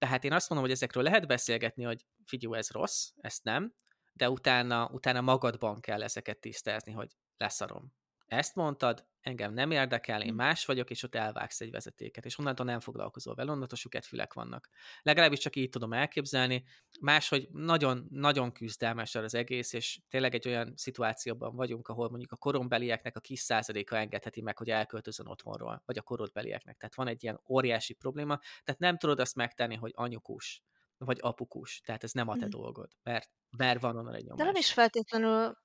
[0.00, 3.74] Tehát én azt mondom, hogy ezekről lehet beszélgetni, hogy figyelj, ez rossz, ezt nem,
[4.12, 7.92] de utána, utána magadban kell ezeket tisztázni, hogy leszarom.
[8.30, 10.34] Ezt mondtad, engem nem érdekel, én hm.
[10.34, 14.32] más vagyok, és ott elvágsz egy vezetéket, és onnantól nem foglalkozol vele, onnantól suket fülek
[14.32, 14.68] vannak.
[15.02, 16.64] Legalábbis csak így tudom elképzelni.
[17.00, 22.36] Máshogy nagyon, nagyon küzdelmes az egész, és tényleg egy olyan szituációban vagyunk, ahol mondjuk a
[22.36, 26.76] korombelieknek a kis százaléka engedheti meg, hogy elköltözön otthonról, vagy a korodbelieknek.
[26.76, 30.62] Tehát van egy ilyen óriási probléma, tehát nem tudod azt megtenni, hogy anyukus,
[30.98, 32.48] vagy apukus, tehát ez nem a te mm.
[32.48, 34.38] dolgod, mert, mert van onnan egy nyomás.
[34.38, 35.56] De nem is feltétlenül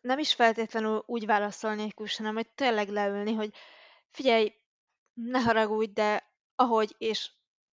[0.00, 3.50] nem is feltétlenül úgy válaszolni egy kus, hanem hogy tényleg leülni, hogy
[4.10, 4.52] figyelj,
[5.14, 7.30] ne haragudj, de ahogy és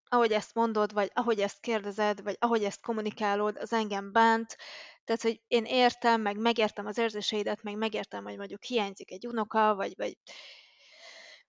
[0.10, 4.58] ahogy ezt mondod, vagy ahogy ezt kérdezed, vagy ahogy ezt kommunikálod, az engem bánt.
[5.04, 9.76] Tehát, hogy én értem, meg megértem az érzéseidet, meg megértem, hogy mondjuk hiányzik egy unoka,
[9.76, 10.18] vagy, vagy,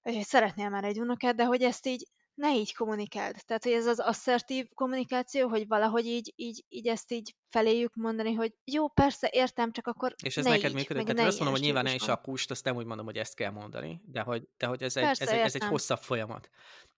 [0.03, 2.09] vagy hogy szeretnél már egy unokát, de hogy ezt így
[2.41, 3.37] ne így kommunikáld.
[3.47, 8.33] Tehát, hogy ez az asszertív kommunikáció, hogy valahogy így, így, így ezt így feléjük mondani,
[8.33, 11.07] hogy jó, persze, értem, csak akkor És ez ne neked működik?
[11.07, 13.35] Tehát azt mondom, hogy nyilván ne is a kust, azt nem úgy mondom, hogy ezt
[13.35, 16.51] kell mondani, de hogy, de hogy ez, persze, egy, ez, egy, ez egy hosszabb folyamat.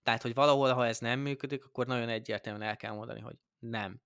[0.03, 4.01] Tehát, hogy valahol, ha ez nem működik, akkor nagyon egyértelműen el kell mondani, hogy nem.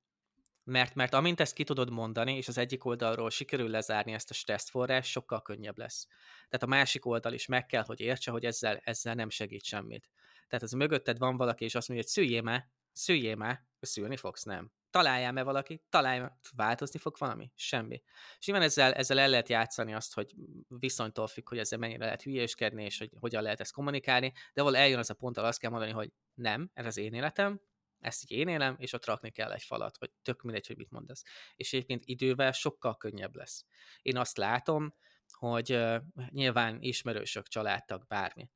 [0.64, 4.34] Mert, mert amint ezt ki tudod mondani, és az egyik oldalról sikerül lezárni ezt a
[4.34, 6.08] stresszforrás, sokkal könnyebb lesz.
[6.36, 10.10] Tehát a másik oldal is meg kell, hogy értse, hogy ezzel, ezzel nem segít semmit.
[10.48, 14.44] Tehát az mögötted van valaki, és azt mondja, hogy szüljél már, szüljél már, szülni fogsz,
[14.44, 14.72] nem.
[14.90, 17.52] Találjál me valaki, találj me, változni fog valami?
[17.56, 18.02] Semmi.
[18.40, 20.34] És nyilván ezzel, ezzel el lehet játszani azt, hogy
[20.68, 24.84] viszonytól függ, hogy ezzel mennyire lehet hülyéskedni, és hogy hogyan lehet ezt kommunikálni, de valahol
[24.84, 27.62] eljön az a pont, ahol azt kell mondani, hogy nem, ez az én életem,
[28.00, 30.92] ezt így én élem, és ott rakni kell egy falat, vagy tök mindegy, hogy mit
[30.92, 31.24] mondasz.
[31.56, 33.66] És egyébként idővel sokkal könnyebb lesz.
[34.02, 34.96] Én azt látom,
[35.32, 38.50] hogy uh, nyilván ismerősök, családtag, bármi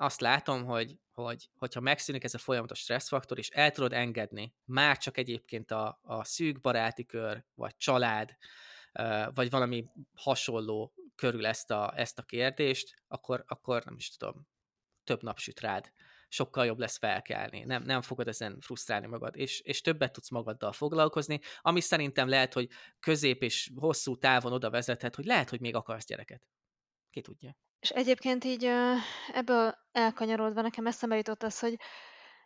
[0.00, 4.98] azt látom, hogy, hogy hogyha megszűnik ez a folyamatos stresszfaktor, és el tudod engedni már
[4.98, 8.36] csak egyébként a, a szűk baráti kör, vagy család,
[9.34, 14.48] vagy valami hasonló körül ezt a, ezt a kérdést, akkor, akkor nem is tudom,
[15.04, 15.92] több nap süt rád.
[16.28, 17.64] Sokkal jobb lesz felkelni.
[17.64, 22.52] Nem, nem fogod ezen frusztrálni magad, és, és többet tudsz magaddal foglalkozni, ami szerintem lehet,
[22.52, 22.68] hogy
[23.00, 26.42] közép és hosszú távon oda vezethet, hogy lehet, hogy még akarsz gyereket.
[27.10, 27.56] Ki tudja.
[27.80, 28.70] És egyébként így
[29.32, 31.76] ebből elkanyarodva nekem eszembe jutott az, hogy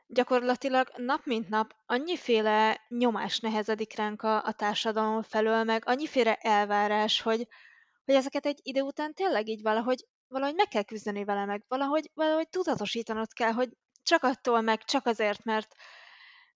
[0.07, 7.21] gyakorlatilag nap mint nap annyiféle nyomás nehezedik ránk a, a társadalom felől, meg annyiféle elvárás,
[7.21, 7.47] hogy,
[8.05, 12.11] hogy ezeket egy idő után tényleg így valahogy, valahogy meg kell küzdeni vele, meg valahogy,
[12.15, 13.69] valahogy tudatosítanod kell, hogy
[14.03, 15.75] csak attól meg, csak azért, mert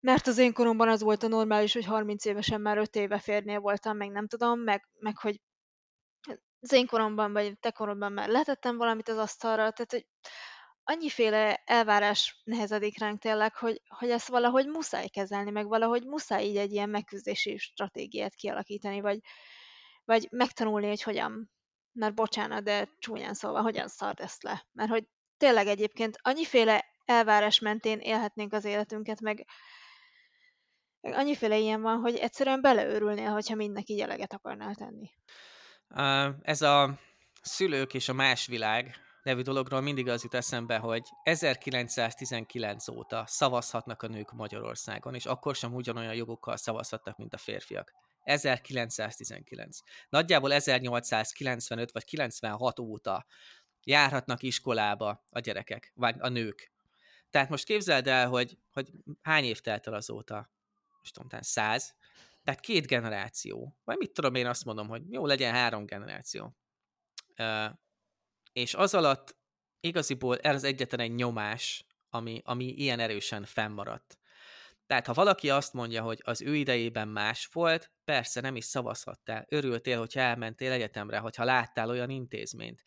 [0.01, 3.61] mert az én koromban az volt a normális, hogy 30 évesen már 5 éve férnél
[3.61, 5.41] voltam, meg nem tudom, meg, meg hogy
[6.61, 10.07] az én koromban, vagy te koromban már letettem valamit az asztalra, tehát hogy
[10.83, 16.57] annyiféle elvárás nehezedik ránk tényleg, hogy, hogy ezt valahogy muszáj kezelni, meg valahogy muszáj így
[16.57, 19.21] egy ilyen megküzdési stratégiát kialakítani, vagy,
[20.05, 21.51] vagy megtanulni, hogy hogyan,
[21.93, 24.67] mert bocsánat, de csúnyán szólva, hogyan szart ezt le.
[24.73, 25.05] Mert hogy
[25.37, 29.47] tényleg egyébként annyiféle elvárás mentén élhetnénk az életünket, meg,
[31.01, 35.11] meg annyiféle ilyen van, hogy egyszerűen beleőrülnél, hogyha mindnek így eleget akarnál tenni.
[36.43, 36.99] Ez a
[37.43, 44.03] szülők és a más világ nevű dologról mindig az jut eszembe, hogy 1919 óta szavazhatnak
[44.03, 47.93] a nők Magyarországon, és akkor sem ugyanolyan jogokkal szavazhattak, mint a férfiak.
[48.23, 49.79] 1919.
[50.09, 53.27] Nagyjából 1895 vagy 96 óta
[53.85, 56.73] járhatnak iskolába a gyerekek, vagy a nők.
[57.31, 58.91] Tehát most képzeld el, hogy, hogy
[59.23, 60.51] hány év telt el azóta?
[60.99, 61.95] Most tudom, száz.
[62.49, 63.79] Tehát két generáció.
[63.85, 66.57] Vagy mit tudom én azt mondom, hogy jó, legyen három generáció.
[67.39, 67.71] Uh,
[68.53, 69.37] és az alatt
[69.81, 74.19] igaziból ez egyetlen egy nyomás, ami, ami ilyen erősen fennmaradt.
[74.87, 79.47] Tehát ha valaki azt mondja, hogy az ő idejében más volt, persze nem is szavazhattál.
[79.49, 82.83] Örültél, hogyha elmentél egyetemre, hogyha láttál olyan intézményt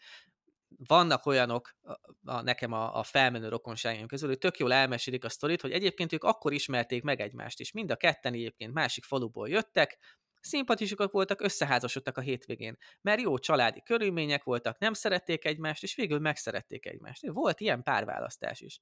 [0.77, 1.91] vannak olyanok, a,
[2.25, 6.13] a, nekem a, a felmenő rokonságaim közül, hogy tök jól elmesélik a sztorit, hogy egyébként
[6.13, 9.97] ők akkor ismerték meg egymást, és mind a ketten egyébként másik faluból jöttek,
[10.41, 16.19] szimpatikusok voltak, összeházasodtak a hétvégén, mert jó családi körülmények voltak, nem szerették egymást, és végül
[16.19, 17.27] megszerették egymást.
[17.27, 18.81] Volt ilyen párválasztás is.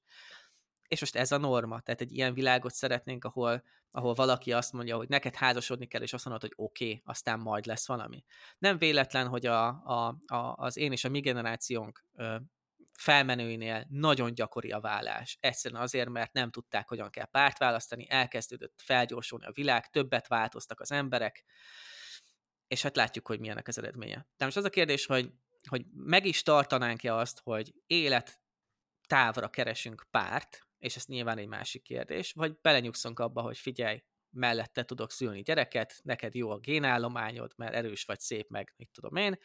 [0.90, 4.96] És most ez a norma, tehát egy ilyen világot szeretnénk, ahol, ahol valaki azt mondja,
[4.96, 8.24] hogy neked házasodni kell, és azt mondod, hogy oké, okay, aztán majd lesz valami.
[8.58, 12.36] Nem véletlen, hogy a, a, a, az én és a mi generációnk ö,
[12.92, 15.38] felmenőinél nagyon gyakori a vállás.
[15.40, 20.80] Egyszerűen azért, mert nem tudták, hogyan kell párt választani, elkezdődött felgyorsulni a világ, többet változtak
[20.80, 21.44] az emberek,
[22.68, 24.26] és hát látjuk, hogy milyenek az eredménye.
[24.36, 25.30] De most az a kérdés, hogy,
[25.68, 28.40] hogy meg is tartanánk-e azt, hogy élet
[29.06, 34.84] távra keresünk párt, és ez nyilván egy másik kérdés, vagy belenyugszunk abba, hogy figyelj, mellette
[34.84, 39.38] tudok szülni gyereket, neked jó a génállományod, mert erős vagy szép, meg mit tudom én,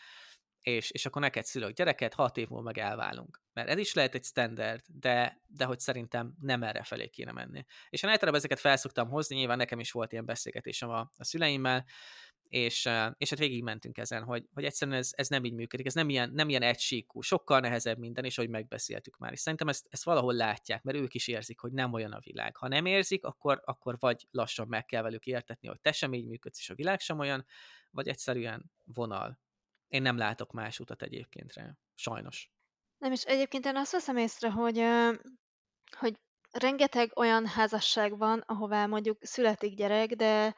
[0.61, 3.41] és, és akkor neked szülök gyereket, hat év múlva meg elválunk.
[3.53, 7.65] Mert ez is lehet egy standard, de, de hogy szerintem nem erre felé kéne menni.
[7.89, 11.85] És én általában ezeket felszoktam hozni, nyilván nekem is volt ilyen beszélgetésem a, a szüleimmel,
[12.49, 16.09] és, és hát végigmentünk ezen, hogy, hogy egyszerűen ez, ez nem így működik, ez nem
[16.09, 19.31] ilyen, nem ilyen egysíkú, sokkal nehezebb minden, és ahogy megbeszéltük már.
[19.31, 22.55] És szerintem ezt, ezt valahol látják, mert ők is érzik, hogy nem olyan a világ.
[22.55, 26.25] Ha nem érzik, akkor, akkor vagy lassan meg kell velük értetni, hogy te sem így
[26.25, 27.45] működsz, és a világ sem olyan,
[27.91, 29.39] vagy egyszerűen vonal.
[29.87, 31.77] Én nem látok más utat egyébként rá.
[31.95, 32.51] Sajnos.
[32.97, 34.83] Nem, és egyébként én azt veszem észre, hogy,
[35.97, 36.19] hogy
[36.51, 40.55] rengeteg olyan házasság van, ahová mondjuk születik gyerek, de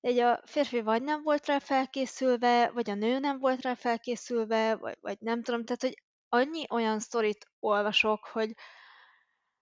[0.00, 4.76] egy a férfi vagy nem volt rá felkészülve, vagy a nő nem volt rá felkészülve,
[4.76, 8.54] vagy, vagy nem tudom, tehát hogy annyi olyan sztorit olvasok, hogy,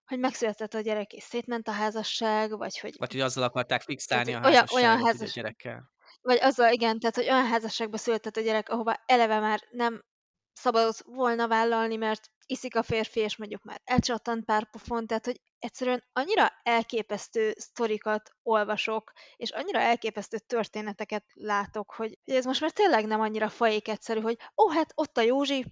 [0.04, 2.94] hogy megszületett a gyerek és szétment a házasság, vagy hogy...
[2.98, 5.30] Vagy hogy azzal akarták fixálni a házasságot olyan, olyan házas...
[5.30, 5.90] a gyerekkel.
[6.20, 10.04] Vagy azzal, igen, tehát hogy olyan házasságba született a gyerek, ahova eleve már nem
[10.52, 15.40] szabad volna vállalni, mert iszik a férfi, és mondjuk már elcsattant pár pofon, tehát hogy
[15.58, 23.06] egyszerűen annyira elképesztő sztorikat olvasok, és annyira elképesztő történeteket látok, hogy ez most már tényleg
[23.06, 25.64] nem annyira fajék egyszerű, hogy ó, oh, hát ott a Józsi,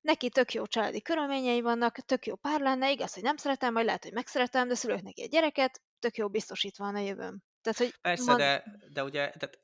[0.00, 3.86] neki tök jó családi körülményei vannak, tök jó pár lenne, igaz, hogy nem szeretem, majd
[3.86, 7.42] lehet, hogy megszeretem, de szülök neki egy gyereket, tök jó biztosítva van a jövőm.
[7.72, 8.36] Tehát, hogy Persze, van...
[8.36, 9.58] de, de ugye tehát,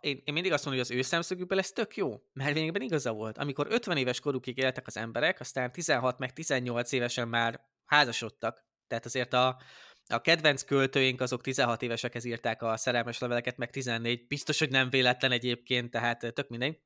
[0.00, 3.12] én, én mindig azt mondom, hogy az ő szemszögükből ez tök jó, mert végben igaza
[3.12, 3.38] volt.
[3.38, 8.64] Amikor 50 éves korukig éltek az emberek, aztán 16 meg 18 évesen már házasodtak.
[8.86, 9.60] Tehát azért a,
[10.08, 14.26] a kedvenc költőink azok 16 évesekhez írták a szerelmes leveleket, meg 14.
[14.26, 16.80] Biztos, hogy nem véletlen egyébként, tehát tök mindegy.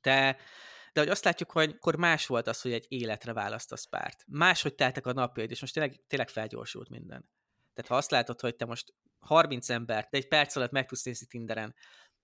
[0.00, 0.36] De,
[0.92, 4.24] de hogy azt látjuk, hogy akkor más volt az, hogy egy életre választasz párt.
[4.26, 7.28] Máshogy teltek a napjaid, és most tényleg, tényleg felgyorsult minden.
[7.74, 8.94] Tehát ha azt látod, hogy te most
[9.26, 11.74] 30 embert, de egy perc alatt meg tudsz nézni Tinderen,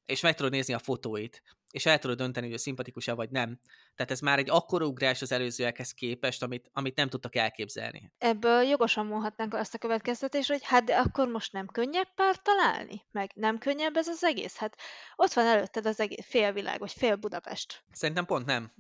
[0.07, 3.61] és meg tudod nézni a fotóit, és el tudod dönteni, hogy ő szimpatikus vagy nem.
[3.95, 8.13] Tehát ez már egy akkora ugrás az előzőekhez képest, amit, amit nem tudtak elképzelni.
[8.19, 13.07] Ebből jogosan mondhatnánk azt a következtetést, hogy hát de akkor most nem könnyebb pár találni?
[13.11, 14.57] Meg nem könnyebb ez az egész?
[14.57, 14.77] Hát
[15.17, 17.85] ott van előtted az egész félvilág, vagy fél Budapest.
[17.93, 18.73] Szerintem pont nem.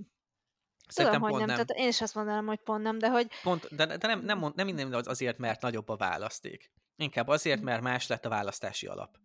[0.88, 1.56] Szerintem Tudom, hogy nem.
[1.56, 1.66] nem.
[1.66, 3.26] Tehát én is azt mondanám, hogy pont nem, de hogy...
[3.42, 6.72] Pont, de, de nem, nem, mond, nem minden azért, mert nagyobb a választék.
[7.03, 9.17] Inkább azért, mert más lett a választási alap.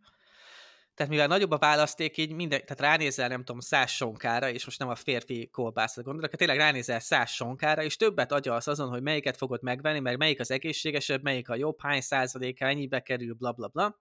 [0.97, 4.79] Tehát mivel nagyobb a választék, így minden, tehát ránézel, nem tudom, száz sonkára, és most
[4.79, 9.01] nem a férfi kolbászra gondolok, hát tényleg ránézel száz sonkára, és többet agyalsz azon, hogy
[9.01, 13.51] melyiket fogod megvenni, mert melyik az egészségesebb, melyik a jobb, hány százaléka, ennyibe kerül, bla
[13.51, 13.99] bla bla,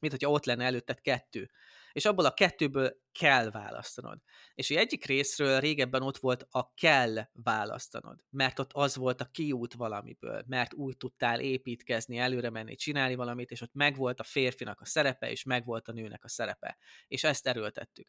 [0.00, 1.50] mint hogyha ott lenne előtted kettő
[1.92, 4.18] és abból a kettőből kell választanod.
[4.54, 9.30] És hogy egyik részről régebben ott volt a kell választanod, mert ott az volt a
[9.32, 14.80] kiút valamiből, mert úgy tudtál építkezni, előre menni, csinálni valamit, és ott megvolt a férfinak
[14.80, 16.78] a szerepe, és megvolt a nőnek a szerepe.
[17.06, 18.08] És ezt erőltettük.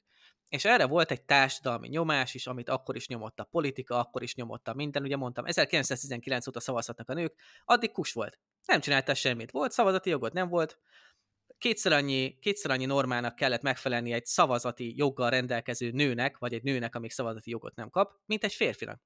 [0.52, 4.36] És erre volt egy társadalmi nyomás is, amit akkor is nyomott a politika, akkor is
[4.36, 5.04] nyomott a minden.
[5.04, 8.40] Ugye mondtam, 1919 óta szavazhatnak a nők, addig kus volt.
[8.66, 9.52] Nem csináltál semmit.
[9.52, 10.80] Volt szavazati jogod, nem volt
[11.62, 16.96] kétszer annyi, kétszer annyi normának kellett megfelelni egy szavazati joggal rendelkező nőnek, vagy egy nőnek,
[16.96, 19.02] amíg szavazati jogot nem kap, mint egy férfinak.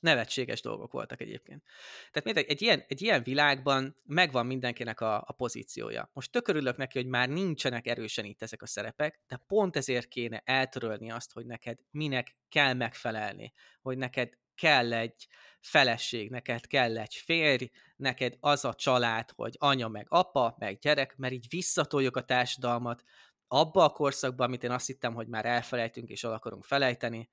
[0.00, 1.62] Nevetséges dolgok voltak egyébként.
[2.10, 6.10] Tehát mindegy, egy ilyen, egy ilyen világban megvan mindenkinek a, a pozíciója.
[6.12, 10.42] Most tökörülök neki, hogy már nincsenek erősen itt ezek a szerepek, de pont ezért kéne
[10.44, 15.26] eltörölni azt, hogy neked minek kell megfelelni, hogy neked kell egy
[15.60, 21.16] feleség, neked kell egy férj, neked az a család, hogy anya meg apa, meg gyerek,
[21.16, 23.02] mert így visszatoljuk a társadalmat
[23.46, 27.30] abba a korszakba, amit én azt hittem, hogy már elfelejtünk és el akarunk felejteni,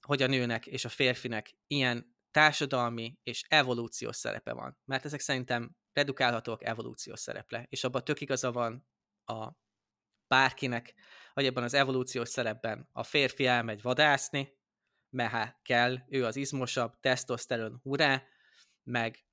[0.00, 4.78] hogy a nőnek és a férfinek ilyen társadalmi és evolúciós szerepe van.
[4.84, 8.86] Mert ezek szerintem redukálhatóak evolúciós szereple, és abban tök igaza van
[9.24, 9.50] a
[10.28, 10.94] bárkinek,
[11.32, 14.56] hogy ebben az evolúciós szerepben a férfi elmegy vadászni,
[15.16, 18.22] mehe kell, ő az izmosabb, tesztoszteron, hurrá,
[18.82, 19.24] meg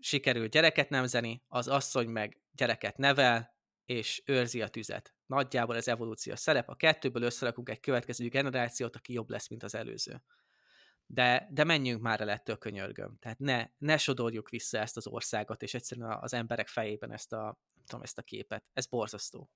[0.00, 5.14] sikerül gyereket nemzeni, az asszony meg gyereket nevel, és őrzi a tüzet.
[5.26, 6.68] Nagyjából ez evolúció szerep.
[6.68, 10.22] A kettőből összerakunk egy következő generációt, aki jobb lesz, mint az előző.
[11.06, 13.16] De, de menjünk már el ettől könyörgöm.
[13.20, 17.58] Tehát ne, ne sodorjuk vissza ezt az országot, és egyszerűen az emberek fejében ezt a,
[17.86, 18.64] tudom, ezt a képet.
[18.72, 19.50] Ez borzasztó.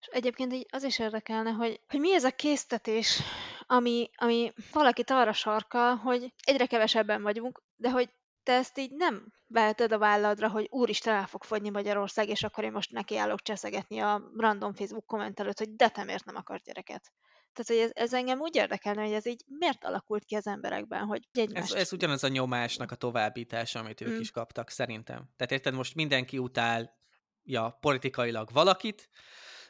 [0.00, 3.22] És egyébként így az is érdekelne, hogy, hogy mi ez a késztetés,
[3.66, 8.10] ami, ami valakit arra sarkal, hogy egyre kevesebben vagyunk, de hogy
[8.42, 12.64] te ezt így nem veheted a válladra, hogy úristen el fog fogyni Magyarország, és akkor
[12.64, 16.60] én most nekiállok cseszegetni a random Facebook komment előtt, hogy de te miért nem akar
[16.60, 17.12] gyereket.
[17.52, 21.04] Tehát, hogy ez, ez engem úgy érdekelne, hogy ez így miért alakult ki az emberekben,
[21.04, 21.74] hogy egymást...
[21.74, 24.20] Ez, ez ugyanaz a nyomásnak a továbbítása, amit ők mm.
[24.20, 25.28] is kaptak, szerintem.
[25.36, 26.96] Tehát érted, most mindenki utál
[27.42, 29.08] ja, politikailag valakit,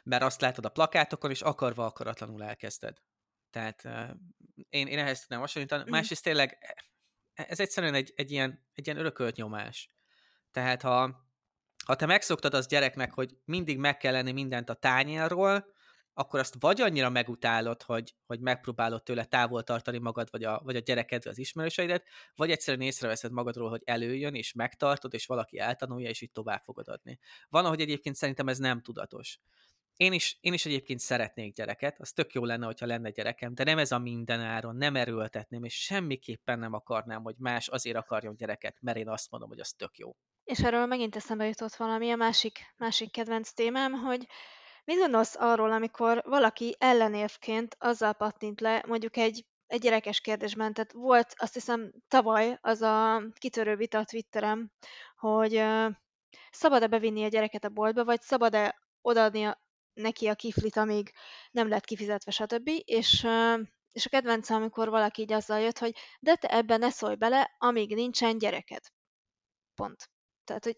[0.03, 2.97] mert azt látod a plakátokon, és akarva akaratlanul elkezded.
[3.53, 4.09] Tehát uh,
[4.69, 5.83] én, én ehhez tudnám hasonlítani.
[5.83, 5.89] Mm.
[5.89, 6.57] Másrészt tényleg
[7.33, 9.89] e, ez egyszerűen egy, egy, ilyen, egy ilyen örökölt nyomás.
[10.51, 11.27] Tehát ha,
[11.85, 15.71] ha te megszoktad az gyereknek, hogy mindig meg kell lenni mindent a tányérról,
[16.13, 20.75] akkor azt vagy annyira megutálod, hogy, hogy megpróbálod tőle távol tartani magad, vagy a, vagy
[20.75, 26.09] a gyereked, az ismerőseidet, vagy egyszerűen észreveszed magadról, hogy előjön, és megtartod, és valaki eltanulja,
[26.09, 27.19] és így tovább fogod adni.
[27.49, 29.39] Van, ahogy egyébként szerintem ez nem tudatos.
[29.97, 33.63] Én is, én is egyébként szeretnék gyereket, az tök jó lenne, hogyha lenne gyerekem, de
[33.63, 38.35] nem ez a minden áron, nem erőltetném, és semmiképpen nem akarnám, hogy más azért akarjon
[38.35, 40.15] gyereket, mert én azt mondom, hogy az tök jó.
[40.43, 44.27] És erről megint eszembe jutott valami, a másik, másik kedvenc témám, hogy
[44.85, 50.91] mit gondolsz arról, amikor valaki ellenévként azzal pattint le, mondjuk egy, egy gyerekes kérdésben, tehát
[50.91, 54.71] volt azt hiszem tavaly az a kitörő vita a Twitterem,
[55.15, 55.63] hogy
[56.51, 59.55] szabad-e bevinni a gyereket a boltba, vagy szabad-e odaadni
[59.93, 61.11] neki a kiflit, amíg
[61.51, 62.69] nem lett kifizetve, stb.
[62.85, 63.27] És,
[63.91, 67.55] és a kedvencem, amikor valaki így azzal jött, hogy de te ebben ne szólj bele,
[67.57, 68.83] amíg nincsen gyereked.
[69.75, 70.09] Pont.
[70.43, 70.77] Tehát, hogy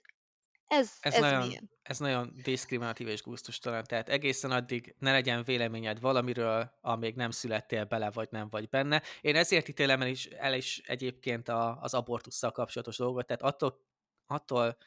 [0.67, 1.69] ez, ez, ez nagyon, milyen?
[1.81, 7.83] Ez nagyon diszkriminatív és gusztustalan, tehát egészen addig ne legyen véleményed valamiről, amíg nem születtél
[7.83, 9.01] bele, vagy nem vagy benne.
[9.21, 13.85] Én ezért ítélem el is, el is egyébként a, az abortusszal kapcsolatos dolgot, tehát attól,
[14.25, 14.77] attól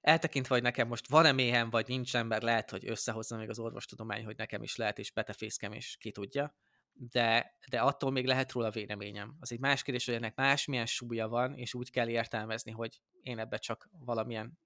[0.00, 4.24] eltekintve, hogy nekem most van-e méhem, vagy nincsen, mert lehet, hogy összehozza még az orvostudomány,
[4.24, 6.54] hogy nekem is lehet, és betefészkem, és ki tudja.
[6.92, 9.36] De, de attól még lehet róla véleményem.
[9.40, 13.38] Az egy más kérdés, hogy ennek másmilyen súlya van, és úgy kell értelmezni, hogy én
[13.38, 14.58] ebbe csak valamilyen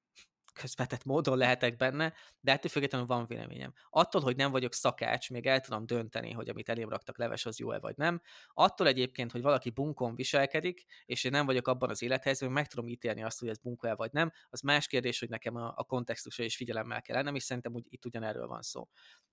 [0.55, 3.73] közvetett módon lehetek benne, de ettől függetlenül van véleményem.
[3.91, 7.59] Attól, hogy nem vagyok szakács, még el tudom dönteni, hogy amit elém raktak leves, az
[7.59, 8.21] jó-e vagy nem.
[8.49, 12.89] Attól egyébként, hogy valaki bunkon viselkedik, és én nem vagyok abban az élethelyzetben, meg tudom
[12.89, 16.45] ítélni azt, hogy ez bunkó-e vagy nem, az más kérdés, hogy nekem a, a kontextusra
[16.45, 18.89] is figyelemmel kell lennem, és szerintem úgy, itt ugyanerről van szó.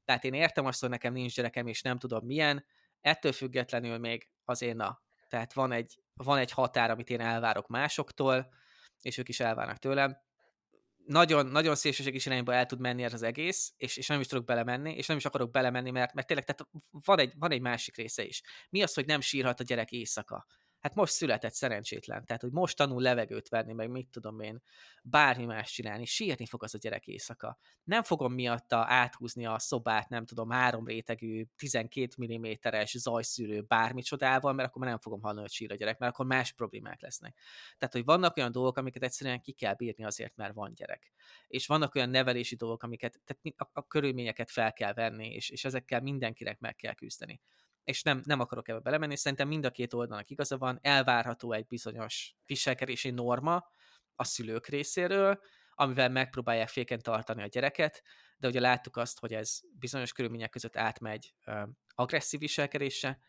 [0.05, 2.65] Tehát én értem azt, hogy nekem nincs gyerekem, és nem tudom milyen,
[3.01, 5.01] ettől függetlenül még azért na.
[5.27, 8.53] Tehát van egy, van egy határ, amit én elvárok másoktól,
[9.01, 10.17] és ők is elvárnak tőlem
[11.05, 14.45] nagyon, nagyon szélsőséges irányba el tud menni ez az egész, és, és nem is tudok
[14.45, 17.95] belemenni, és nem is akarok belemenni, mert, mert tényleg tehát van, egy, van egy másik
[17.95, 18.41] része is.
[18.69, 20.45] Mi az, hogy nem sírhat a gyerek éjszaka?
[20.81, 24.61] Hát most született szerencsétlen, tehát hogy most tanul levegőt venni, meg mit tudom én,
[25.03, 27.57] bármi más csinálni, sírni fog az a gyerek éjszaka.
[27.83, 34.67] Nem fogom miatta áthúzni a szobát, nem tudom, három rétegű, 12 mm-es zajszűrő bármicsodával, mert
[34.67, 37.37] akkor már nem fogom hallani, hogy sír a gyerek, mert akkor más problémák lesznek.
[37.77, 41.11] Tehát, hogy vannak olyan dolgok, amiket egyszerűen ki kell bírni azért, mert van gyerek.
[41.47, 45.65] És vannak olyan nevelési dolgok, amiket, tehát a, a körülményeket fel kell venni, és, és
[45.65, 47.41] ezekkel mindenkinek meg kell küzdeni
[47.83, 51.67] és nem, nem akarok ebbe belemenni, szerintem mind a két oldalnak igaza van, elvárható egy
[51.67, 53.67] bizonyos viselkedési norma
[54.15, 55.39] a szülők részéről,
[55.71, 58.03] amivel megpróbálják féken tartani a gyereket,
[58.37, 61.63] de ugye láttuk azt, hogy ez bizonyos körülmények között átmegy ö,
[61.95, 63.19] agresszív viselkedésre,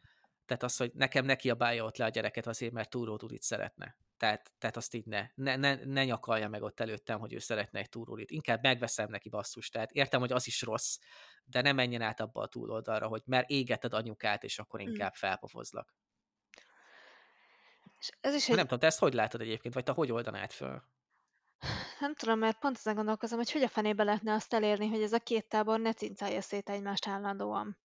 [0.47, 3.97] tehát az, hogy nekem ne kiabálja ott le a gyereket azért, mert túródulit szeretne.
[4.23, 7.79] Tehát, tehát azt így ne, ne, ne, ne nyakalja meg ott előttem, hogy ő szeretne
[7.79, 8.31] egy túrólit.
[8.31, 9.69] Inkább megveszem neki basszus.
[9.69, 10.99] Tehát értem, hogy az is rossz,
[11.45, 14.89] de ne menjen át abba a túloldalra, hogy mert égeted anyukát, és akkor hm.
[14.89, 15.95] inkább felpofozlak.
[17.99, 18.55] És ez is egy...
[18.55, 20.83] Nem tudom, te ezt hogy látod egyébként, vagy te hogy oldanád föl?
[22.01, 25.13] Nem tudom, mert pont ezen gondolkozom, hogy hogy a fenébe lehetne azt elérni, hogy ez
[25.13, 27.79] a két tábor ne cincálja szét egymást állandóan.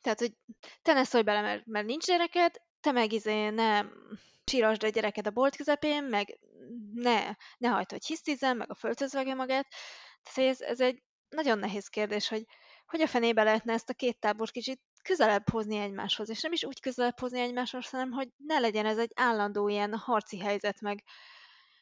[0.00, 0.34] Tehát, hogy
[0.82, 3.82] te ne szólj bele, mert, mert nincs gyereked, te meg izé ne
[4.44, 6.38] sírasd a gyereket a bolt közepén, meg
[6.94, 9.66] ne, ne hagyd, hogy hisztizzen, meg a földhöz magát.
[10.22, 12.46] Tehát ez, ez egy nagyon nehéz kérdés, hogy
[12.86, 16.64] hogy a fenébe lehetne ezt a két tábor kicsit közelebb hozni egymáshoz, és nem is
[16.64, 21.04] úgy közelebb hozni egymáshoz, hanem hogy ne legyen ez egy állandó ilyen harci helyzet, meg,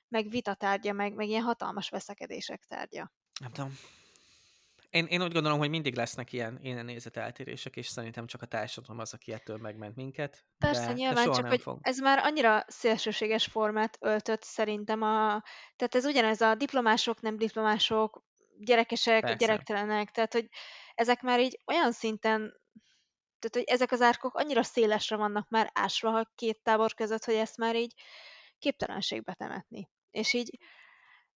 [0.08, 3.12] meg vitatárgya, meg, meg ilyen hatalmas veszekedések tárgya.
[3.40, 3.78] Nem tudom.
[4.92, 8.98] Én, én úgy gondolom, hogy mindig lesznek ilyen, ilyen nézeteltérések, és szerintem csak a társadalom
[8.98, 10.44] az, aki ettől megment minket.
[10.58, 11.78] Persze, de, nyilván, de csak hogy fog.
[11.82, 15.42] ez már annyira szélsőséges formát öltött szerintem a...
[15.76, 18.22] Tehát ez ugyanez a diplomások, nem diplomások,
[18.58, 19.36] gyerekesek, Persze.
[19.36, 20.48] gyerektelenek, tehát hogy
[20.94, 22.38] ezek már így olyan szinten,
[23.38, 27.34] tehát hogy ezek az árkok annyira szélesre vannak már ásva a két tábor között, hogy
[27.34, 27.94] ezt már így
[28.58, 29.88] képtelenségbe temetni.
[30.10, 30.58] És így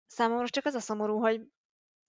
[0.06, 1.40] számomra csak az a szomorú, hogy,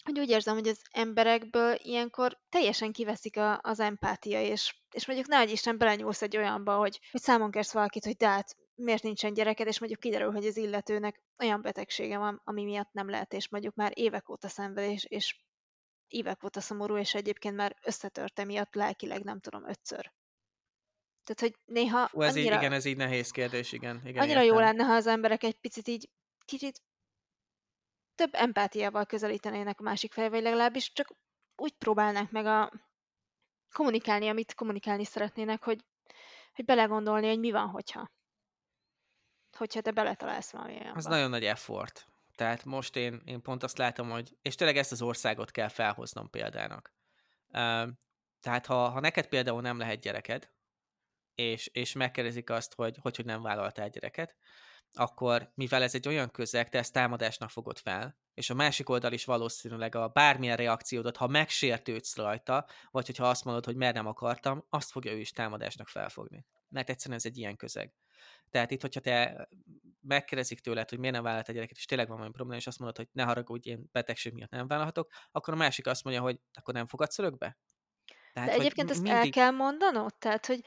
[0.07, 5.27] hogy úgy érzem, hogy az emberekből ilyenkor teljesen kiveszik a, az empátia, és, és mondjuk
[5.27, 9.33] ne Isten belenyúlsz egy olyanba, hogy, hogy számon kérsz valakit, hogy de hát miért nincsen
[9.33, 13.49] gyereked, és mondjuk kiderül, hogy az illetőnek olyan betegsége van, ami miatt nem lehet, és
[13.49, 15.35] mondjuk már évek óta szenved, és, és
[16.07, 20.11] évek óta szomorú, és egyébként már összetörte miatt lelkileg, nem tudom, ötször.
[21.23, 24.01] Tehát, hogy néha Ú, ez annyira, így, igen, ez így nehéz kérdés, igen.
[24.05, 24.55] igen annyira értem.
[24.55, 26.09] jó lenne, ha az emberek egy picit így,
[26.45, 26.81] kicsit
[28.17, 31.07] több empátiával közelítenének a másik felé, vagy legalábbis csak
[31.55, 32.71] úgy próbálnák meg a
[33.71, 35.85] kommunikálni, amit kommunikálni szeretnének, hogy,
[36.53, 38.15] hogy belegondolni, hogy mi van, hogyha
[39.57, 40.97] hogyha te beletalálsz valami olyanba.
[40.97, 42.07] Az nagyon nagy effort.
[42.35, 46.29] Tehát most én, én pont azt látom, hogy, és tényleg ezt az országot kell felhoznom
[46.29, 46.93] példának.
[48.39, 50.51] Tehát ha, ha neked például nem lehet gyereked,
[51.35, 54.35] és, és megkérdezik azt, hogy, hogy hogy nem vállaltál gyereket,
[54.93, 59.13] akkor mivel ez egy olyan közeg, te ezt támadásnak fogod fel, és a másik oldal
[59.13, 64.07] is valószínűleg a bármilyen reakciódat, ha megsértődsz rajta, vagy hogyha azt mondod, hogy mert nem
[64.07, 66.45] akartam, azt fogja ő is támadásnak felfogni.
[66.69, 67.93] Mert egyszerűen ez egy ilyen közeg.
[68.49, 69.47] Tehát itt, hogyha te
[70.01, 72.79] megkérdezik tőled, hogy miért nem vállalt a gyereket, és tényleg van valami probléma, és azt
[72.79, 76.39] mondod, hogy ne haragudj, én betegség miatt nem vállalhatok, akkor a másik azt mondja, hogy
[76.53, 77.57] akkor nem fogadsz örökbe?
[78.33, 79.23] Tehát, De egyébként ezt mindig...
[79.23, 80.15] el kell mondanod?
[80.15, 80.61] Tehát, hogy,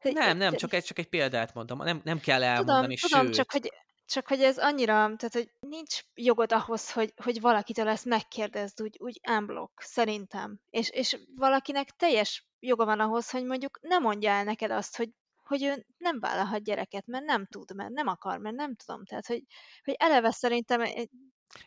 [0.00, 1.78] hogy nem, nem, csak egy, csak egy példát mondom.
[1.78, 3.72] Nem, nem kell elmondani, tudom, tudom, csak hogy,
[4.06, 8.96] csak hogy ez annyira, tehát hogy nincs jogod ahhoz, hogy, hogy valakitől ezt megkérdezd úgy,
[8.98, 10.60] úgy unblock, szerintem.
[10.70, 15.10] És, és valakinek teljes joga van ahhoz, hogy mondjuk ne mondja el neked azt, hogy
[15.46, 19.04] hogy ő nem vállalhat gyereket, mert nem tud, mert nem akar, mert nem tudom.
[19.04, 19.42] Tehát, hogy,
[19.84, 20.82] hogy eleve szerintem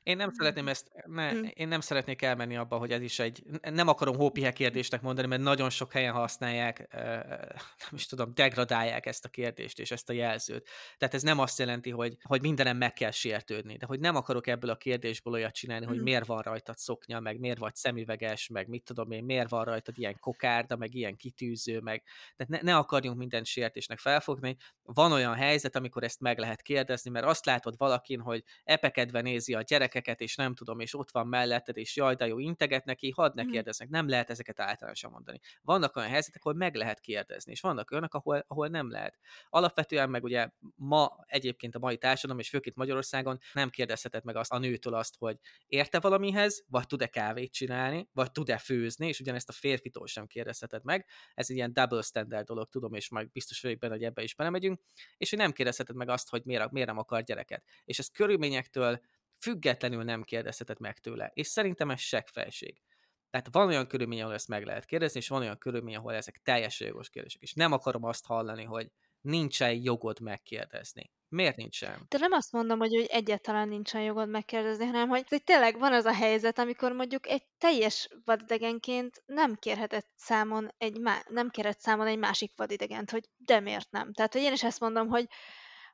[0.04, 1.44] én nem szeretném ezt, ne, mm.
[1.54, 5.42] én nem szeretnék elmenni abba, hogy ez is egy, nem akarom hópihe kérdésnek mondani, mert
[5.42, 6.88] nagyon sok helyen használják,
[7.84, 10.70] nem is tudom, degradálják ezt a kérdést és ezt a jelzőt.
[10.98, 14.48] Tehát ez nem azt jelenti, hogy, hogy mindenem meg kell sértődni, de hogy nem akarok
[14.48, 15.90] ebből a kérdésből olyat csinálni, mm.
[15.90, 19.64] hogy miért van rajtad szoknya, meg miért vagy szemüveges, meg mit tudom én, miért van
[19.64, 22.04] rajtad ilyen kokárda, meg ilyen kitűző, meg
[22.36, 24.58] tehát ne, ne akarjunk minden sértésnek felfogni.
[24.84, 29.54] Van olyan helyzet, amikor ezt meg lehet kérdezni, mert azt látod valakin, hogy epekedve nézi
[29.54, 32.86] a gyerek, gyerekeket, és nem tudom, és ott van melletted, és jaj, de jó, integet
[32.86, 33.52] neki, hadd ne Mhm.
[33.52, 33.90] kérdeznek.
[33.90, 35.40] Nem lehet ezeket általánosan mondani.
[35.62, 39.18] Vannak olyan helyzetek, ahol meg lehet kérdezni, és vannak olyanok, ahol, ahol nem lehet.
[39.50, 44.52] Alapvetően meg ugye ma egyébként a mai társadalom, és főként Magyarországon nem kérdezheted meg azt
[44.52, 49.50] a nőtől azt, hogy érte valamihez, vagy tud-e kávét csinálni, vagy tud-e főzni, és ugyanezt
[49.50, 51.08] a férfitól sem kérdezheted meg.
[51.34, 54.36] Ez egy ilyen double standard dolog, tudom, és majd biztos vagyok benne, hogy ebbe is
[54.36, 54.80] belemegyünk,
[55.18, 57.64] és hogy nem kérdezheted meg azt, hogy miért, miért nem akar gyereket.
[57.84, 59.00] És ez körülményektől
[59.40, 61.32] függetlenül nem kérdezheted meg tőle.
[61.34, 62.82] És szerintem ez seggfelség.
[63.30, 66.42] Tehát van olyan körülmény, ahol ezt meg lehet kérdezni, és van olyan körülmény, ahol ezek
[66.44, 67.42] teljesen jogos kérdések.
[67.42, 71.12] És nem akarom azt hallani, hogy nincsen jogod megkérdezni.
[71.30, 72.06] Miért nincsen?
[72.08, 75.94] De nem azt mondom, hogy, hogy egyáltalán nincsen jogod megkérdezni, hanem hogy, hogy tényleg van
[75.94, 81.80] az a helyzet, amikor mondjuk egy teljes vadidegenként nem kérhetett számon egy má- nem kérhet
[81.80, 84.14] számon egy másik vadidegent, hogy de miért nem.
[84.14, 85.28] Tehát, hogy én is ezt mondom, hogy,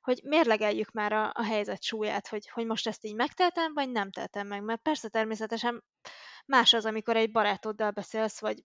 [0.05, 4.11] hogy mérlegeljük már a, a helyzet súlyát, hogy, hogy most ezt így megteltem, vagy nem
[4.11, 4.63] teltem meg.
[4.63, 5.83] Mert persze természetesen
[6.45, 8.63] más az, amikor egy barátoddal beszélsz, vagy,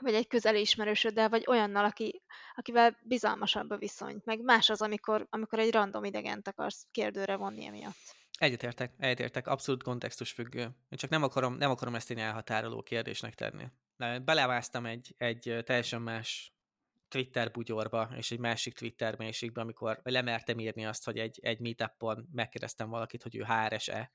[0.00, 2.22] vagy egy közeli ismerősöddel, vagy olyannal, aki,
[2.54, 4.20] akivel bizalmasabb a viszony.
[4.24, 8.16] Meg más az, amikor, amikor egy random idegent akarsz kérdőre vonni emiatt.
[8.38, 10.62] Egyetértek, egyetértek, abszolút kontextus függő.
[10.62, 13.64] Én csak nem akarom, nem akarom ezt egy elhatároló kérdésnek tenni.
[13.96, 16.53] De belevágtam egy, egy teljesen más
[17.08, 22.28] Twitter bugyorba, és egy másik Twitter mélységbe, amikor lemertem írni azt, hogy egy, egy meetupon
[22.32, 24.12] megkérdeztem valakit, hogy ő HRS-e,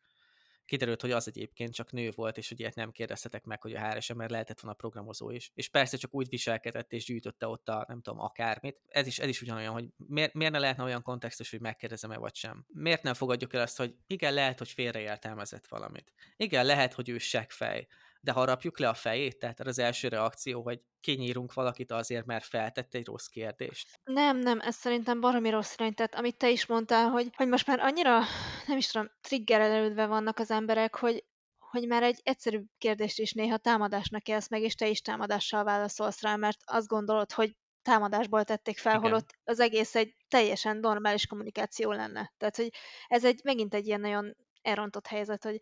[0.70, 3.88] kiderült, hogy az egyébként csak nő volt, és hogy ilyet nem kérdeztetek meg, hogy a
[3.88, 5.52] HRS, mert lehetett volna programozó is.
[5.54, 8.82] És persze csak úgy viselkedett, és gyűjtötte ott a, nem tudom, akármit.
[8.88, 12.36] Ez is, ez is ugyanolyan, hogy miért, miért ne lehetne olyan kontextus, hogy megkérdezem-e vagy
[12.36, 12.66] sem.
[12.68, 16.14] Miért nem fogadjuk el azt, hogy igen, lehet, hogy félreértelmezett valamit.
[16.38, 17.88] Igen, lehet, hogy ő seggfej,
[18.22, 22.98] de harapjuk le a fejét, tehát az első reakció, hogy kinyírunk valakit azért, mert feltette
[22.98, 24.00] egy rossz kérdést.
[24.04, 25.94] Nem, nem, ez szerintem baromi rossz irány.
[25.94, 28.20] Tehát amit te is mondtál, hogy, hogy most már annyira,
[28.68, 31.26] nem is tudom, triggerelődve vannak az emberek, hogy,
[31.58, 36.22] hogy már egy egyszerű kérdést is néha támadásnak élsz meg, és te is támadással válaszolsz
[36.22, 39.04] rá, mert azt gondolod, hogy támadásból tették fel, Igen.
[39.04, 42.34] holott az egész egy teljesen normális kommunikáció lenne.
[42.38, 42.70] Tehát, hogy
[43.08, 45.60] ez egy megint egy ilyen nagyon elrontott helyzet, hogy,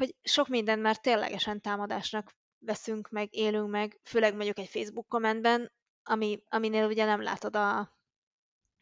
[0.00, 5.72] hogy sok mindent már ténylegesen támadásnak veszünk meg, élünk meg, főleg mondjuk egy Facebook kommentben,
[6.02, 7.78] ami, aminél ugye nem látod a,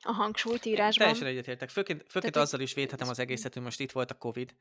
[0.05, 1.07] a hangsúlyt Én írásban.
[1.07, 1.71] teljesen egyetértek.
[1.71, 4.55] Főként, főként azzal is védhetem az egészet, hogy most itt volt a Covid.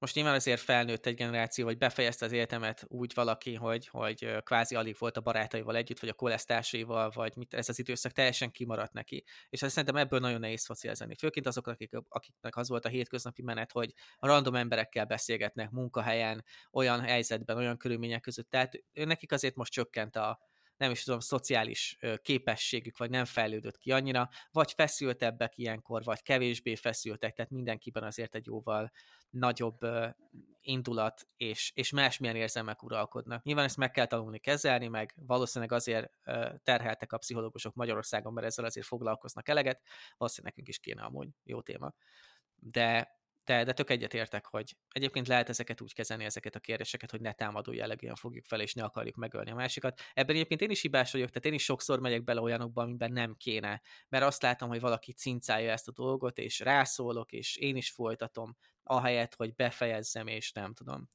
[0.00, 4.74] Most nyilván azért felnőtt egy generáció, vagy befejezte az életemet úgy valaki, hogy, hogy kvázi
[4.74, 8.92] alig volt a barátaival együtt, vagy a kolesztársaival, vagy mit, ez az időszak teljesen kimaradt
[8.92, 9.24] neki.
[9.48, 11.14] És azt szerintem ebből nagyon nehéz szocializálni.
[11.14, 17.00] Főként azok, akik, akiknek az volt a hétköznapi menet, hogy random emberekkel beszélgetnek munkahelyen, olyan
[17.00, 18.50] helyzetben, olyan körülmények között.
[18.50, 20.49] Tehát nekik azért most csökkent a,
[20.80, 26.74] nem is tudom, szociális képességük, vagy nem fejlődött ki annyira, vagy feszültebbek ilyenkor, vagy kevésbé
[26.74, 28.92] feszültek, tehát mindenkiben azért egy jóval
[29.30, 29.78] nagyobb
[30.60, 33.42] indulat és, és másmilyen érzelmek uralkodnak.
[33.42, 36.12] Nyilván ezt meg kell tanulni kezelni, meg valószínűleg azért
[36.62, 39.82] terheltek a pszichológusok Magyarországon, mert ezzel azért foglalkoznak eleget,
[40.16, 41.94] valószínűleg nekünk is kéne amúgy jó téma.
[42.54, 43.19] De
[43.50, 47.32] de, de tök egyetértek, hogy egyébként lehet ezeket úgy kezelni, ezeket a kérdéseket, hogy ne
[47.32, 50.00] támadó jellegűen fogjuk fel, és ne akarjuk megölni a másikat.
[50.12, 53.34] Ebben egyébként én is hibás vagyok, tehát én is sokszor megyek bele olyanokba, amiben nem
[53.34, 57.90] kéne, mert azt látom, hogy valaki cincálja ezt a dolgot, és rászólok, és én is
[57.90, 61.08] folytatom, ahelyett, hogy befejezzem, és nem tudom.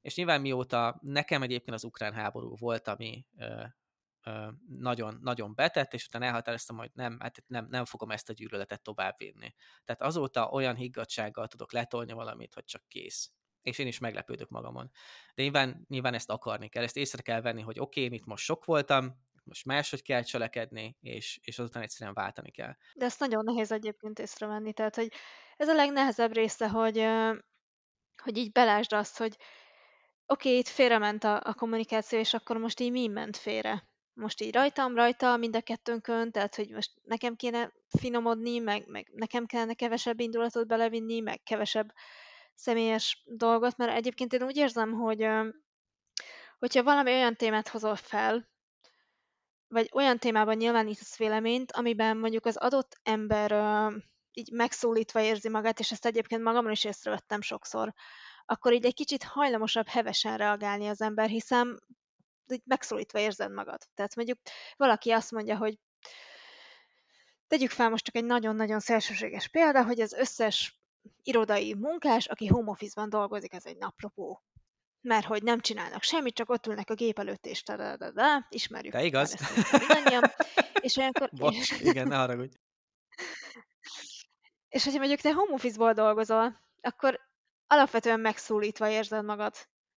[0.00, 3.26] És nyilván mióta nekem egyébként az ukrán háború volt, ami
[4.78, 8.82] nagyon, nagyon betett, és utána elhatároztam, hogy nem, hát nem, nem fogom ezt a gyűlöletet
[8.82, 9.54] továbbvinni.
[9.84, 13.32] Tehát azóta olyan higgadsággal tudok letolni valamit, hogy csak kész.
[13.62, 14.90] És én is meglepődök magamon.
[15.34, 18.44] De nyilván, nyilván ezt akarni kell, ezt észre kell venni, hogy oké, okay, itt most
[18.44, 22.76] sok voltam, most máshogy kell cselekedni, és, és azután egyszerűen váltani kell.
[22.94, 25.12] De ezt nagyon nehéz egyébként észrevenni, tehát hogy
[25.56, 27.06] ez a legnehezebb része, hogy,
[28.22, 29.36] hogy így belásd azt, hogy
[30.26, 33.88] oké, okay, itt félrement a, a kommunikáció, és akkor most így mi ment félre?
[34.14, 39.10] Most így rajtam, rajta, mind a kettőnkön, tehát hogy most nekem kéne finomodni, meg, meg
[39.14, 41.92] nekem kellene kevesebb indulatot belevinni, meg kevesebb
[42.54, 45.28] személyes dolgot, mert egyébként én úgy érzem, hogy
[46.58, 48.48] hogyha valami olyan témát hozol fel,
[49.68, 53.52] vagy olyan témában nyilvánítasz véleményt, amiben mondjuk az adott ember
[54.32, 57.92] így megszólítva érzi magát, és ezt egyébként magamon is észrevettem sokszor,
[58.46, 61.80] akkor így egy kicsit hajlamosabb hevesen reagálni az ember, hiszen
[62.52, 63.80] így megszólítva érzed magad.
[63.94, 64.38] Tehát mondjuk
[64.76, 65.78] valaki azt mondja, hogy
[67.46, 70.82] tegyük fel most csak egy nagyon-nagyon szélsőséges példa, hogy az összes
[71.22, 74.42] irodai munkás, aki home office-ban dolgozik, ez egy naplopó.
[75.00, 78.46] Mert hogy nem csinálnak semmit, csak ott ülnek a gép előtt, és da, da, da,
[78.48, 78.92] ismerjük.
[78.92, 79.36] De igaz.
[80.80, 81.30] És olyankor...
[81.38, 82.56] Bocs, igen, ne haragudj.
[84.68, 87.20] És hogyha mondjuk te home office-ból dolgozol, akkor
[87.66, 89.54] alapvetően megszólítva érzed magad,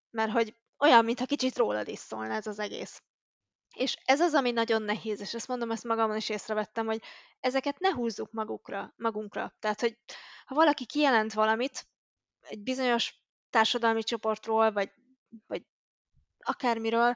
[0.10, 3.02] mert hogy olyan, mintha kicsit rólad is szólna ez az egész.
[3.76, 7.02] És ez az, ami nagyon nehéz, és ezt mondom, ezt magamon is észrevettem, hogy
[7.40, 9.56] ezeket ne húzzuk magukra, magunkra.
[9.60, 9.98] Tehát, hogy
[10.46, 11.88] ha valaki kijelent valamit
[12.42, 14.92] egy bizonyos társadalmi csoportról, vagy,
[15.48, 15.64] vagy
[16.40, 17.16] akármiről,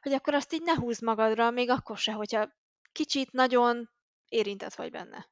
[0.00, 2.48] hogy akkor azt így ne húzd magadra, még akkor se, hogyha
[2.92, 3.90] kicsit, nagyon
[4.28, 5.28] érintett vagy benne.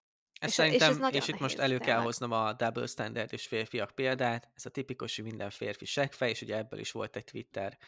[0.47, 3.91] Ez és, szerintem, és, és itt most elő kell hoznom a double standard és férfiak
[3.91, 7.79] példát, ez a tipikus, hogy minden férfi seggfej, és ugye ebből is volt egy Twitter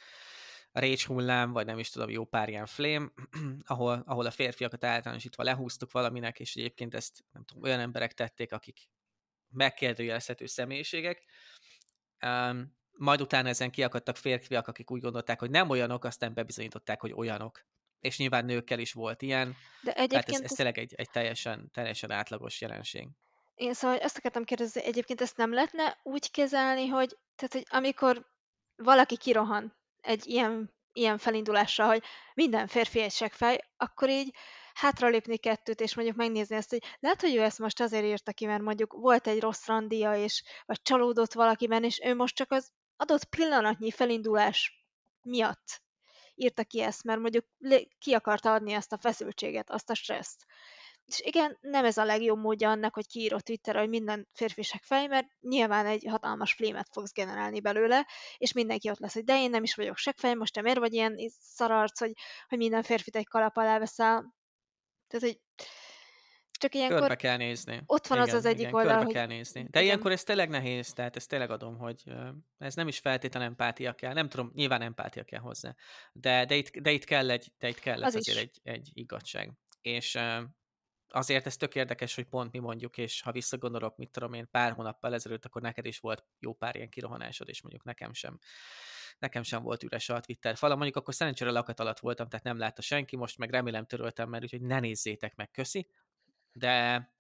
[0.73, 3.09] rage hullám, vagy nem is tudom, jó pár ilyen flame,
[3.67, 8.53] ahol, ahol a férfiakat általánosítva lehúztuk valaminek, és egyébként ezt nem tudom, olyan emberek tették,
[8.53, 8.89] akik
[9.49, 11.25] megkérdőjelezhető személyiségek.
[12.27, 17.13] Um, majd utána ezen kiakadtak férfiak, akik úgy gondolták, hogy nem olyanok, aztán bebizonyították, hogy
[17.13, 17.67] olyanok.
[18.01, 19.57] És nyilván nőkkel is volt ilyen.
[19.83, 23.09] De egyébként tehát ez, ez, tényleg egy, egy teljesen, teljesen átlagos jelenség.
[23.55, 28.27] Én szóval azt akartam kérdezni, egyébként ezt nem lehetne úgy kezelni, hogy, tehát, hogy amikor
[28.77, 32.03] valaki kirohan egy ilyen, ilyen felindulással, hogy
[32.35, 34.35] minden férfi egy fej, akkor így
[34.75, 38.47] hátralépni kettőt, és mondjuk megnézni ezt, hogy lehet, hogy ő ezt most azért írta ki,
[38.47, 42.71] mert mondjuk volt egy rossz randia, és, vagy csalódott valakiben, és ő most csak az
[42.97, 44.87] adott pillanatnyi felindulás
[45.23, 45.83] miatt
[46.39, 47.45] írta ki ezt, mert mondjuk
[47.99, 50.45] ki akarta adni ezt a feszültséget, azt a stresszt.
[51.05, 55.07] És igen, nem ez a legjobb módja annak, hogy kiírod Twitterre, hogy minden férfisek fej,
[55.07, 59.51] mert nyilván egy hatalmas flémet fogsz generálni belőle, és mindenki ott lesz, hogy de én
[59.51, 62.13] nem is vagyok seggfej, most te miért vagy ilyen szararc, hogy,
[62.49, 64.35] hogy minden férfit egy kalap alá veszel.
[65.07, 65.41] Tehát, hogy
[66.59, 67.83] csak ilyenkor körbe kell nézni.
[67.87, 69.15] Ott van igen, az az egyik igen, oldal, körbe hogy...
[69.15, 69.61] kell nézni.
[69.61, 69.83] De igen.
[69.83, 72.03] ilyenkor ez tényleg nehéz, tehát ezt tényleg adom, hogy
[72.59, 74.13] ez nem is feltétlenül empátia kell.
[74.13, 75.75] Nem tudom, nyilván empátia kell hozzá.
[76.13, 79.53] De, de, itt, de itt kell egy, de itt kell az azért egy, egy igazság.
[79.81, 80.19] És
[81.09, 84.73] azért ez tök érdekes, hogy pont mi mondjuk, és ha visszagondolok, mit tudom én, pár
[84.73, 88.39] hónappal ezelőtt, akkor neked is volt jó pár ilyen kirohanásod, és mondjuk nekem sem
[89.19, 92.59] nekem sem volt üres a Twitter fala, mondjuk akkor szerencsére lakat alatt voltam, tehát nem
[92.59, 95.91] látta senki, most meg remélem töröltem, mert úgyhogy ne nézzétek meg, köszi.
[96.59, 97.11] De,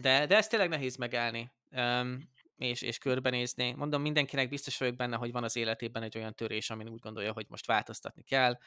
[0.00, 1.52] de, de ez tényleg nehéz megállni.
[1.70, 2.30] Um,
[2.62, 3.72] és, és körbenézni.
[3.72, 7.32] Mondom, mindenkinek biztos vagyok benne, hogy van az életében egy olyan törés, amin úgy gondolja,
[7.32, 8.58] hogy most változtatni kell.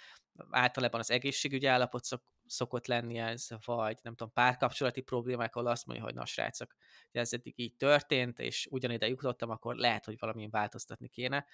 [0.50, 5.86] Általában az egészségügyi állapot szok, szokott lenni ez, vagy nem tudom, párkapcsolati problémák, ahol azt
[5.86, 6.76] mondja, hogy na srácok,
[7.12, 11.46] ez eddig így történt, és ugyanide jutottam, akkor lehet, hogy valamin változtatni kéne,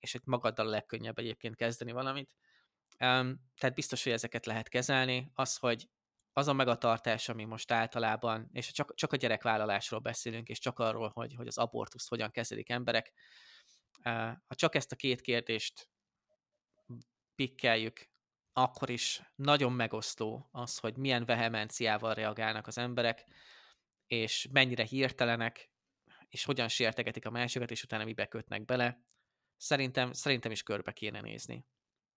[0.00, 2.34] és itt magaddal a legkönnyebb egyébként kezdeni valamit.
[3.00, 5.30] Um, tehát biztos, hogy ezeket lehet kezelni.
[5.34, 5.88] Az, hogy
[6.36, 11.10] az a megatartás, ami most általában, és csak, csak a gyerekvállalásról beszélünk, és csak arról,
[11.14, 13.12] hogy, hogy az abortuszt hogyan kezelik emberek,
[14.46, 15.88] ha csak ezt a két kérdést
[17.34, 18.08] pikkeljük,
[18.52, 23.24] akkor is nagyon megosztó az, hogy milyen vehemenciával reagálnak az emberek,
[24.06, 25.70] és mennyire hirtelenek,
[26.28, 29.04] és hogyan sértegetik a másikat, és utána mibe kötnek bele.
[29.56, 31.66] Szerintem, szerintem is körbe kéne nézni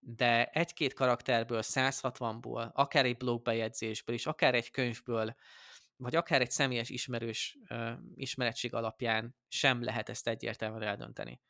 [0.00, 5.34] de egy-két karakterből, 160-ból, akár egy blogbejegyzésből, és akár egy könyvből,
[5.96, 11.40] vagy akár egy személyes ismerős uh, ismeretség alapján sem lehet ezt egyértelműen eldönteni.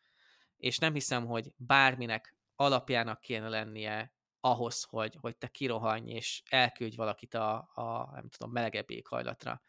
[0.57, 6.97] És nem hiszem, hogy bárminek alapjának kéne lennie ahhoz, hogy, hogy te kirohanj és elküldj
[6.97, 9.63] valakit a, a nem tudom, melegebb éghajlatra.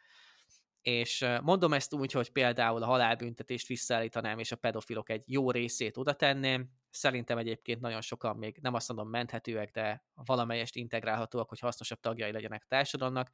[0.81, 5.97] És mondom ezt úgy, hogy például a halálbüntetést visszaállítanám, és a pedofilok egy jó részét
[5.97, 11.59] oda tenném, Szerintem egyébként nagyon sokan még nem azt mondom menthetőek, de valamelyest integrálhatóak, hogy
[11.59, 13.31] hasznosabb tagjai legyenek a társadalomnak.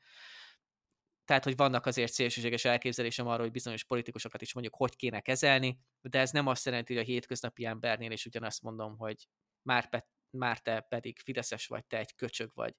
[1.25, 5.79] Tehát, hogy vannak azért szélsőséges elképzelésem arról, hogy bizonyos politikusokat is mondjuk hogy kéne kezelni,
[6.01, 9.27] de ez nem azt jelenti, hogy a hétköznapi embernél is ugyanazt mondom, hogy
[9.61, 12.75] már, pe, már te pedig Fideszes vagy, te egy köcsög vagy,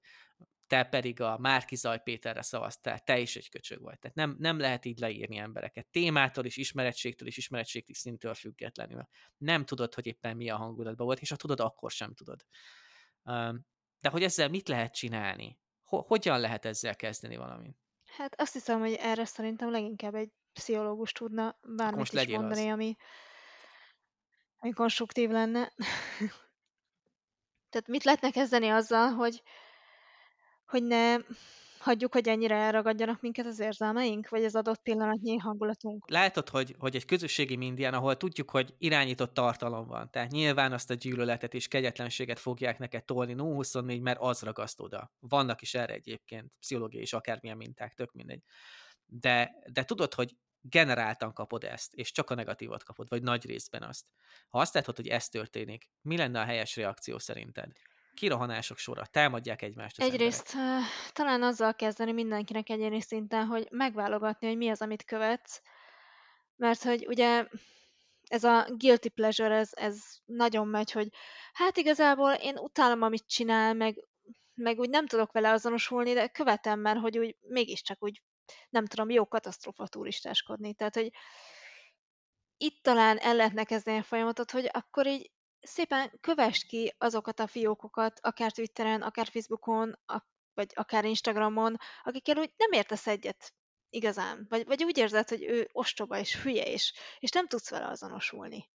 [0.67, 3.99] te pedig a Márkizaj Péterre szavaztál, te is egy köcsög vagy.
[3.99, 5.87] Tehát nem, nem lehet így leírni embereket.
[5.87, 9.07] Témától is, ismerettségtől is, ismerettségtől szintől függetlenül.
[9.37, 12.45] Nem tudod, hogy éppen mi a hangulatban volt, és ha tudod, akkor sem tudod.
[13.99, 15.59] De hogy ezzel mit lehet csinálni?
[15.83, 17.77] Hogyan lehet ezzel kezdeni valamit?
[18.05, 22.73] Hát azt hiszem, hogy erre szerintem leginkább egy pszichológus tudna bármit is mondani, az.
[22.73, 22.95] ami,
[24.57, 25.71] ami konstruktív lenne.
[27.69, 29.41] Tehát mit lehetne kezdeni azzal, hogy,
[30.67, 31.17] hogy ne
[31.87, 36.09] hagyjuk, hogy ennyire elragadjanak minket az érzelmeink, vagy az adott pillanatnyi hangulatunk.
[36.09, 40.89] Látod, hogy, hogy egy közösségi mindien, ahol tudjuk, hogy irányított tartalom van, tehát nyilván azt
[40.89, 45.11] a gyűlöletet és kegyetlenséget fogják neked tolni no 24, mert az ragaszt oda.
[45.19, 48.43] Vannak is erre egyébként pszichológiai és akármilyen minták, tök mindegy.
[49.05, 53.83] De, de tudod, hogy generáltan kapod ezt, és csak a negatívat kapod, vagy nagy részben
[53.83, 54.05] azt.
[54.49, 57.71] Ha azt látod, hogy ez történik, mi lenne a helyes reakció szerinted?
[58.17, 60.01] Kirohanások sora, támadják egymást.
[60.01, 60.83] Egyrészt emberek.
[61.13, 65.61] talán azzal kezdeni mindenkinek egyéni szinten, hogy megválogatni, hogy mi az, amit követsz,
[66.55, 67.47] mert hogy ugye
[68.27, 71.07] ez a guilty pleasure, ez, ez nagyon megy, hogy
[71.53, 74.07] hát igazából én utálom, amit csinál, meg,
[74.53, 78.21] meg úgy nem tudok vele azonosulni, de követem, mert hogy úgy mégiscsak úgy
[78.69, 80.73] nem tudom, jó katasztrófa turistáskodni.
[80.73, 81.11] Tehát, hogy
[82.57, 85.31] itt talán el lehetne kezdeni a folyamatot, hogy akkor így
[85.61, 89.99] szépen kövest ki azokat a fiókokat, akár Twitteren, akár Facebookon,
[90.53, 93.53] vagy akár Instagramon, akikkel úgy nem értesz egyet
[93.89, 94.45] igazán.
[94.49, 98.69] Vagy, vagy úgy érzed, hogy ő ostoba és hülye, és, és nem tudsz vele azonosulni.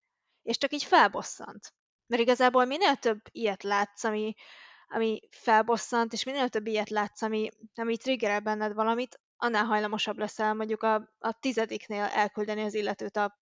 [0.41, 1.73] És csak így felbosszant.
[2.07, 4.33] Mert igazából minél több ilyet látsz, ami,
[4.87, 10.53] ami felbosszant, és minél több ilyet látsz, ami, ami triggerel benned valamit, annál hajlamosabb leszel
[10.53, 13.39] mondjuk a, a tizediknél elküldeni az illetőt a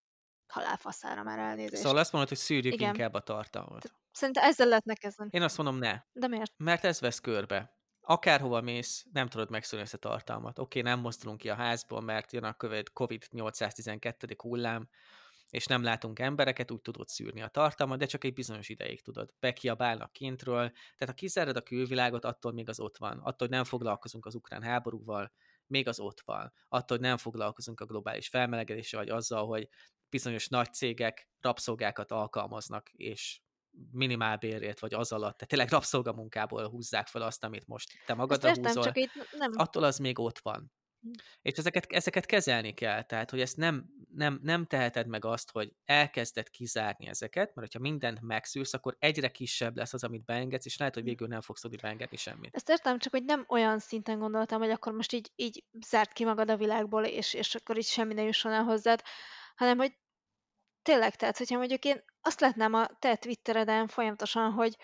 [0.51, 1.81] halálfaszára már elnézést.
[1.81, 2.87] Szóval azt mondod, hogy szűrjük Igen.
[2.87, 3.91] inkább a tartalmat.
[4.11, 5.29] Szerintem ezzel lehetne kezdeni.
[5.33, 6.01] Én azt mondom, ne.
[6.13, 6.53] De miért?
[6.57, 7.75] Mert ez vesz körbe.
[8.01, 10.59] Akárhova mész, nem tudod megszűnni ezt a tartalmat.
[10.59, 12.55] Oké, nem mozdulunk ki a házból, mert jön a
[12.93, 14.35] COVID-812.
[14.37, 14.89] hullám,
[15.49, 19.33] és nem látunk embereket, úgy tudod szűrni a tartalmat, de csak egy bizonyos ideig tudod.
[19.39, 23.17] Bekiabálnak kintről, tehát ha kizárod a külvilágot, attól még az ott van.
[23.17, 25.31] Attól, hogy nem foglalkozunk az ukrán háborúval,
[25.67, 26.53] még az ott van.
[26.69, 29.69] Attól, hogy nem foglalkozunk a globális felmelegedéssel, vagy azzal, hogy
[30.09, 33.41] bizonyos nagy cégek rabszolgákat alkalmaznak, és
[33.91, 38.63] minimálbérért, vagy az alatt, tehát tényleg rabszolgamunkából húzzák fel azt, amit most te magadra értem,
[38.63, 39.51] húzol, csak itt nem.
[39.55, 40.71] attól az még ott van.
[41.01, 41.09] Hm.
[41.41, 45.73] És ezeket, ezeket kezelni kell, tehát, hogy ezt nem, nem, nem teheted meg azt, hogy
[45.85, 50.77] elkezded kizárni ezeket, mert ha mindent megszűrsz, akkor egyre kisebb lesz az, amit beengedsz, és
[50.77, 51.09] lehet, hogy hm.
[51.09, 52.55] végül nem fogsz tudni beengedni semmit.
[52.55, 56.25] Ezt értem, csak hogy nem olyan szinten gondoltam, hogy akkor most így, így zárt ki
[56.25, 59.01] magad a világból, és, és akkor így semmi ne jusson el hozzád,
[59.57, 59.97] hanem hogy
[60.81, 64.77] tényleg, tehát hogyha mondjuk én azt látnám a te Twittereden folyamatosan, hogy,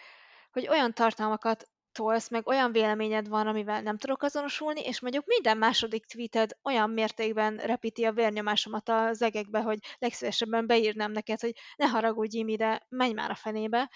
[0.51, 5.57] hogy olyan tartalmakat tolsz, meg olyan véleményed van, amivel nem tudok azonosulni, és mondjuk minden
[5.57, 11.85] második tweeted olyan mértékben repíti a vérnyomásomat az egekbe, hogy legszívesebben beírnám neked, hogy ne
[11.87, 13.91] haragudj ide, menj már a fenébe,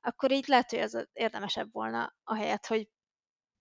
[0.00, 2.88] akkor így lehet, hogy ez érdemesebb volna a helyet, hogy,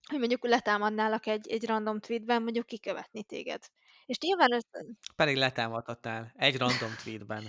[0.09, 3.61] hogy mondjuk letámadnálak egy, egy random tweetben, mondjuk kikövetni téged.
[4.09, 4.63] És nyilván ez...
[5.15, 7.43] Pedig letámadhatál egy random tweetben.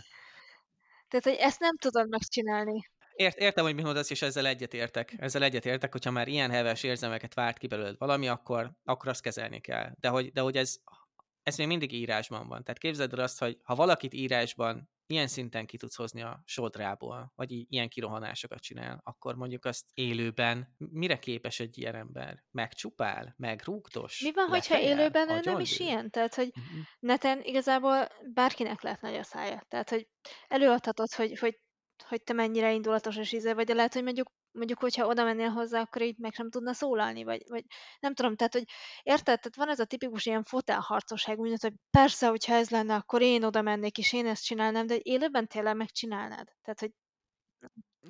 [1.09, 2.91] Tehát, hogy ezt nem tudod megcsinálni.
[3.15, 5.15] Ért, értem, hogy mit mondasz, és ezzel egyetértek.
[5.19, 9.61] Ezzel egyetértek, hogyha már ilyen heves érzelmeket várt ki belőled valami, akkor, akkor azt kezelni
[9.61, 9.93] kell.
[10.01, 10.77] De hogy, de hogy ez,
[11.43, 12.63] ez még mindig írásban van.
[12.63, 17.33] Tehát képzeld el azt, hogy ha valakit írásban ilyen szinten ki tudsz hozni a sodrából,
[17.35, 22.45] vagy ilyen kirohanásokat csinál, akkor mondjuk azt élőben mire képes egy ilyen ember?
[22.51, 23.35] Megcsupál?
[23.37, 24.21] Megrúgtos?
[24.21, 26.11] Mi van, hogyha élőben ő nem is ilyen?
[26.11, 26.85] Tehát, hogy uh-huh.
[26.99, 29.65] neten igazából bárkinek lehet nagy a szája.
[29.69, 30.09] Tehát, hogy
[30.49, 31.61] előadhatod, hogy, hogy
[32.09, 35.49] hogy te mennyire indulatos és íze vagy, de lehet, hogy mondjuk, mondjuk hogyha oda mennél
[35.49, 37.65] hozzá, akkor így meg sem tudna szólalni, vagy, vagy
[38.01, 38.65] nem tudom, tehát, hogy
[39.03, 43.23] érted, tehát van ez a tipikus ilyen fotelharcosság, úgy, hogy persze, hogyha ez lenne, akkor
[43.23, 46.49] én oda mennék, és én ezt csinálnám, de élőben tényleg megcsinálnád.
[46.63, 46.91] Tehát, hogy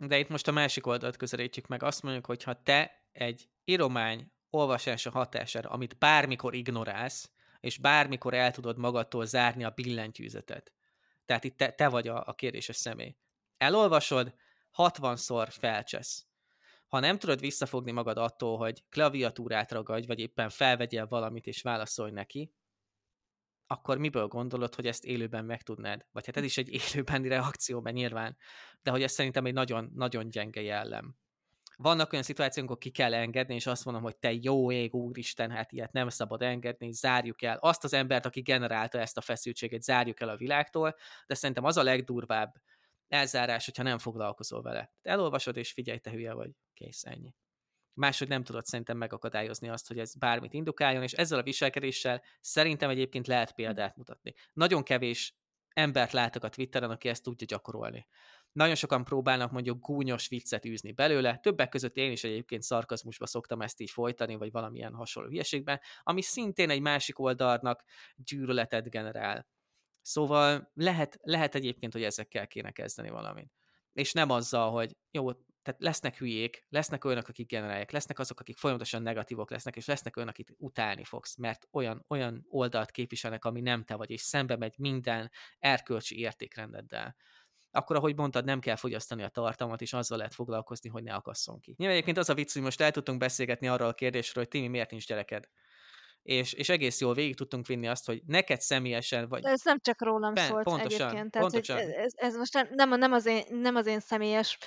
[0.06, 1.82] de itt most a másik oldalt közelítjük meg.
[1.82, 7.30] Azt mondjuk, hogy ha te egy íromány olvasása hatására, amit bármikor ignorálsz,
[7.60, 10.72] és bármikor el tudod magadtól zárni a billentyűzetet.
[11.24, 13.16] Tehát itt te, te vagy a, a kérdéses személy
[13.56, 14.34] elolvasod,
[14.76, 16.26] 60-szor felcsesz.
[16.90, 22.10] Ha nem tudod visszafogni magad attól, hogy klaviatúrát ragadj, vagy éppen felvegyél valamit és válaszolj
[22.10, 22.52] neki,
[23.66, 26.06] akkor miből gondolod, hogy ezt élőben meg tudnád?
[26.12, 28.36] Vagy hát ez is egy élőbeni reakció, mert nyilván,
[28.82, 31.16] de hogy ez szerintem egy nagyon, nagyon gyenge jellem.
[31.76, 35.50] Vannak olyan szituációk, amikor ki kell engedni, és azt mondom, hogy te jó ég, úristen,
[35.50, 37.56] hát ilyet nem szabad engedni, zárjuk el.
[37.56, 41.76] Azt az embert, aki generálta ezt a feszültséget, zárjuk el a világtól, de szerintem az
[41.76, 42.54] a legdurvább,
[43.10, 44.92] elzárás, hogyha nem foglalkozol vele.
[45.02, 46.50] Elolvasod, és figyelj, te hülye vagy.
[46.74, 47.34] Kész, ennyi.
[47.94, 52.90] Máshogy nem tudod szerintem megakadályozni azt, hogy ez bármit indukáljon, és ezzel a viselkedéssel szerintem
[52.90, 54.34] egyébként lehet példát mutatni.
[54.52, 55.34] Nagyon kevés
[55.68, 58.06] embert látok a Twitteren, aki ezt tudja gyakorolni.
[58.52, 63.60] Nagyon sokan próbálnak mondjuk gúnyos viccet űzni belőle, többek között én is egyébként szarkazmusba szoktam
[63.60, 67.82] ezt így folytani, vagy valamilyen hasonló hülyeségben, ami szintén egy másik oldalnak
[68.16, 69.46] gyűlöletet generál.
[70.02, 73.52] Szóval lehet, lehet egyébként, hogy ezekkel kéne kezdeni valamit.
[73.92, 75.32] És nem azzal, hogy jó,
[75.62, 80.16] tehát lesznek hülyék, lesznek olyanok, akik generálják, lesznek azok, akik folyamatosan negatívok lesznek, és lesznek
[80.16, 84.56] olyanok, akik utálni fogsz, mert olyan, olyan oldalt képviselnek, ami nem te vagy, és szembe
[84.56, 87.16] megy minden erkölcsi értékrendeddel
[87.72, 91.60] akkor, ahogy mondtad, nem kell fogyasztani a tartalmat, és azzal lehet foglalkozni, hogy ne akasszon
[91.60, 91.74] ki.
[91.76, 94.68] Nyilván egyébként az a vicc, hogy most el tudtunk beszélgetni arról a kérdésről, hogy Timi
[94.68, 95.48] miért nincs gyereked
[96.22, 99.42] és, és egész jól végig tudtunk vinni azt, hogy neked személyesen vagy...
[99.42, 101.30] De ez nem csak rólam ben, szólt pontosan, egyébként.
[101.30, 101.76] Tehát, pontosan.
[101.76, 104.58] Hogy ez, ez most nem, nem, nem, az én, nem az én személyes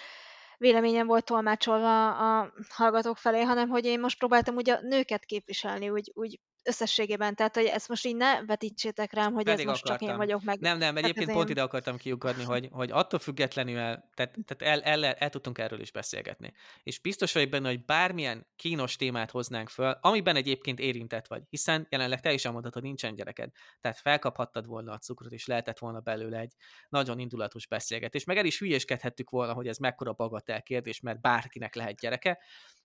[0.58, 5.90] véleményem volt tolmácsolva a hallgatók felé, hanem hogy én most próbáltam ugye a nőket képviselni
[5.90, 9.84] úgy, úgy összességében, tehát hogy ezt most így ne vetítsétek rám, hogy ez Pedig most
[9.84, 10.26] csak én akartam.
[10.26, 11.52] vagyok, meg Nem, nem, csak egyébként az pont én...
[11.52, 15.58] ide akartam kiukadni, hogy, hogy attól függetlenül, el, tehát, tehát el, el, el, el tudtunk
[15.58, 16.54] erről is beszélgetni.
[16.84, 21.88] És biztos vagyok benne, hogy bármilyen kínos témát hoznánk föl, amiben egyébként érintett vagy, hiszen
[21.90, 23.50] jelenleg te is elmondtad, hogy nincsen gyereked.
[23.82, 26.54] Tehát felkaphattad volna a cukrot, és lehetett volna belőle egy
[26.90, 28.24] nagyon indulatos beszélgetés.
[28.24, 32.40] Meg el is hülyéskedhettük volna, hogy ez mekkora bagatel kérdés, mert bárkinek lehet gyereke.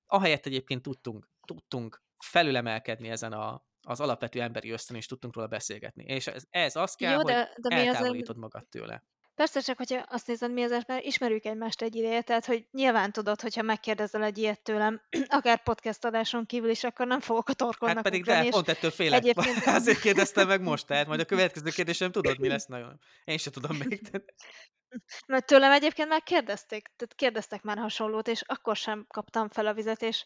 [0.07, 6.05] Ahelyett egyébként tudtunk, tudtunk felülemelkedni ezen a, az alapvető emberi ösztön, és tudtunk róla beszélgetni.
[6.05, 8.39] És ez, ez az kell, Jó, hogy de, de mi eltávolítod azért...
[8.39, 9.05] magad tőle.
[9.39, 13.12] Persze, csak hogyha azt nézed, mi azért, mert ismerjük egymást egy ideje, tehát hogy nyilván
[13.12, 15.03] tudod, hogyha megkérdezel egy ilyet tőlem,
[15.39, 18.68] akár podcast adáson kívül is, akkor nem fogok a torkodnak Hát pedig ugrani, de, pont
[18.68, 19.18] ettől félek.
[19.18, 19.66] egyébként...
[19.81, 23.01] Azért kérdeztem meg most, tehát majd a következő kérdésem tudod, mi lesz nagyon.
[23.24, 24.11] Én sem tudom még.
[25.26, 29.74] Mert tőlem egyébként már kérdezték, tehát kérdeztek már hasonlót, és akkor sem kaptam fel a
[29.74, 30.24] vizet, és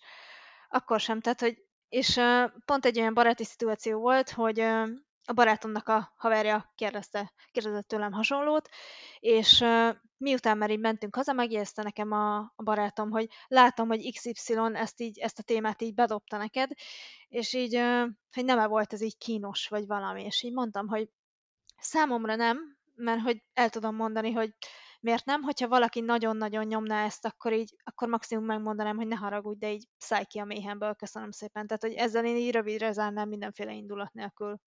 [0.68, 1.62] akkor sem, tehát hogy
[1.93, 2.20] és
[2.64, 4.61] pont egy olyan baráti szituáció volt, hogy
[5.24, 8.68] a barátomnak a haverja kérdezte, kérdezett tőlem hasonlót,
[9.20, 9.64] és
[10.16, 15.01] miután már így mentünk haza, megjegyezte nekem a, a barátom, hogy látom, hogy XY ezt,
[15.01, 16.70] így, ezt a témát így bedobta neked,
[17.28, 17.74] és így,
[18.32, 21.09] hogy nem -e volt ez így kínos, vagy valami, és így mondtam, hogy
[21.78, 24.55] számomra nem, mert hogy el tudom mondani, hogy
[25.03, 29.59] miért nem, hogyha valaki nagyon-nagyon nyomná ezt, akkor így, akkor maximum megmondanám, hogy ne haragudj,
[29.59, 31.66] de így szállj ki a méhemből, köszönöm szépen.
[31.66, 34.59] Tehát, hogy ezzel én így rövidre zárnám mindenféle indulat nélkül.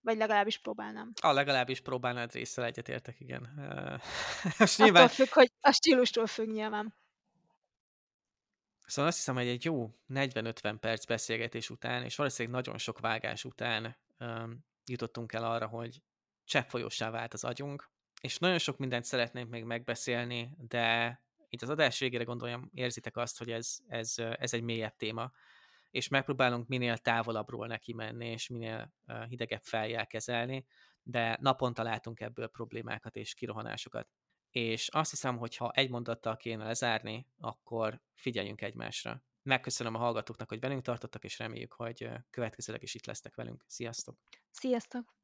[0.00, 1.12] Vagy legalábbis próbálnám.
[1.20, 3.48] A legalábbis próbálnád részsel egyetértek, igen.
[4.58, 5.02] Most nyilván...
[5.02, 6.94] Attól függ, hogy a stílustól függ nyilván.
[8.86, 13.44] Szóval azt hiszem, hogy egy jó 40-50 perc beszélgetés után, és valószínűleg nagyon sok vágás
[13.44, 16.02] után um, jutottunk el arra, hogy
[16.44, 17.90] cseppfolyossá vált az agyunk,
[18.20, 21.18] és nagyon sok mindent szeretnénk még megbeszélni, de
[21.48, 25.30] itt az adás végére gondolom, érzitek azt, hogy ez, ez, ez egy mélyebb téma,
[25.90, 28.92] és megpróbálunk minél távolabbról neki menni, és minél
[29.28, 30.66] hidegebb feljel kezelni,
[31.02, 34.08] de naponta látunk ebből problémákat és kirohanásokat.
[34.50, 39.22] És azt hiszem, hogy ha egy mondattal kéne lezárni, akkor figyeljünk egymásra.
[39.42, 43.64] Megköszönöm a hallgatóknak, hogy velünk tartottak, és reméljük, hogy következőleg is itt lesztek velünk.
[43.66, 44.18] Sziasztok!
[44.50, 45.14] Sziasztok!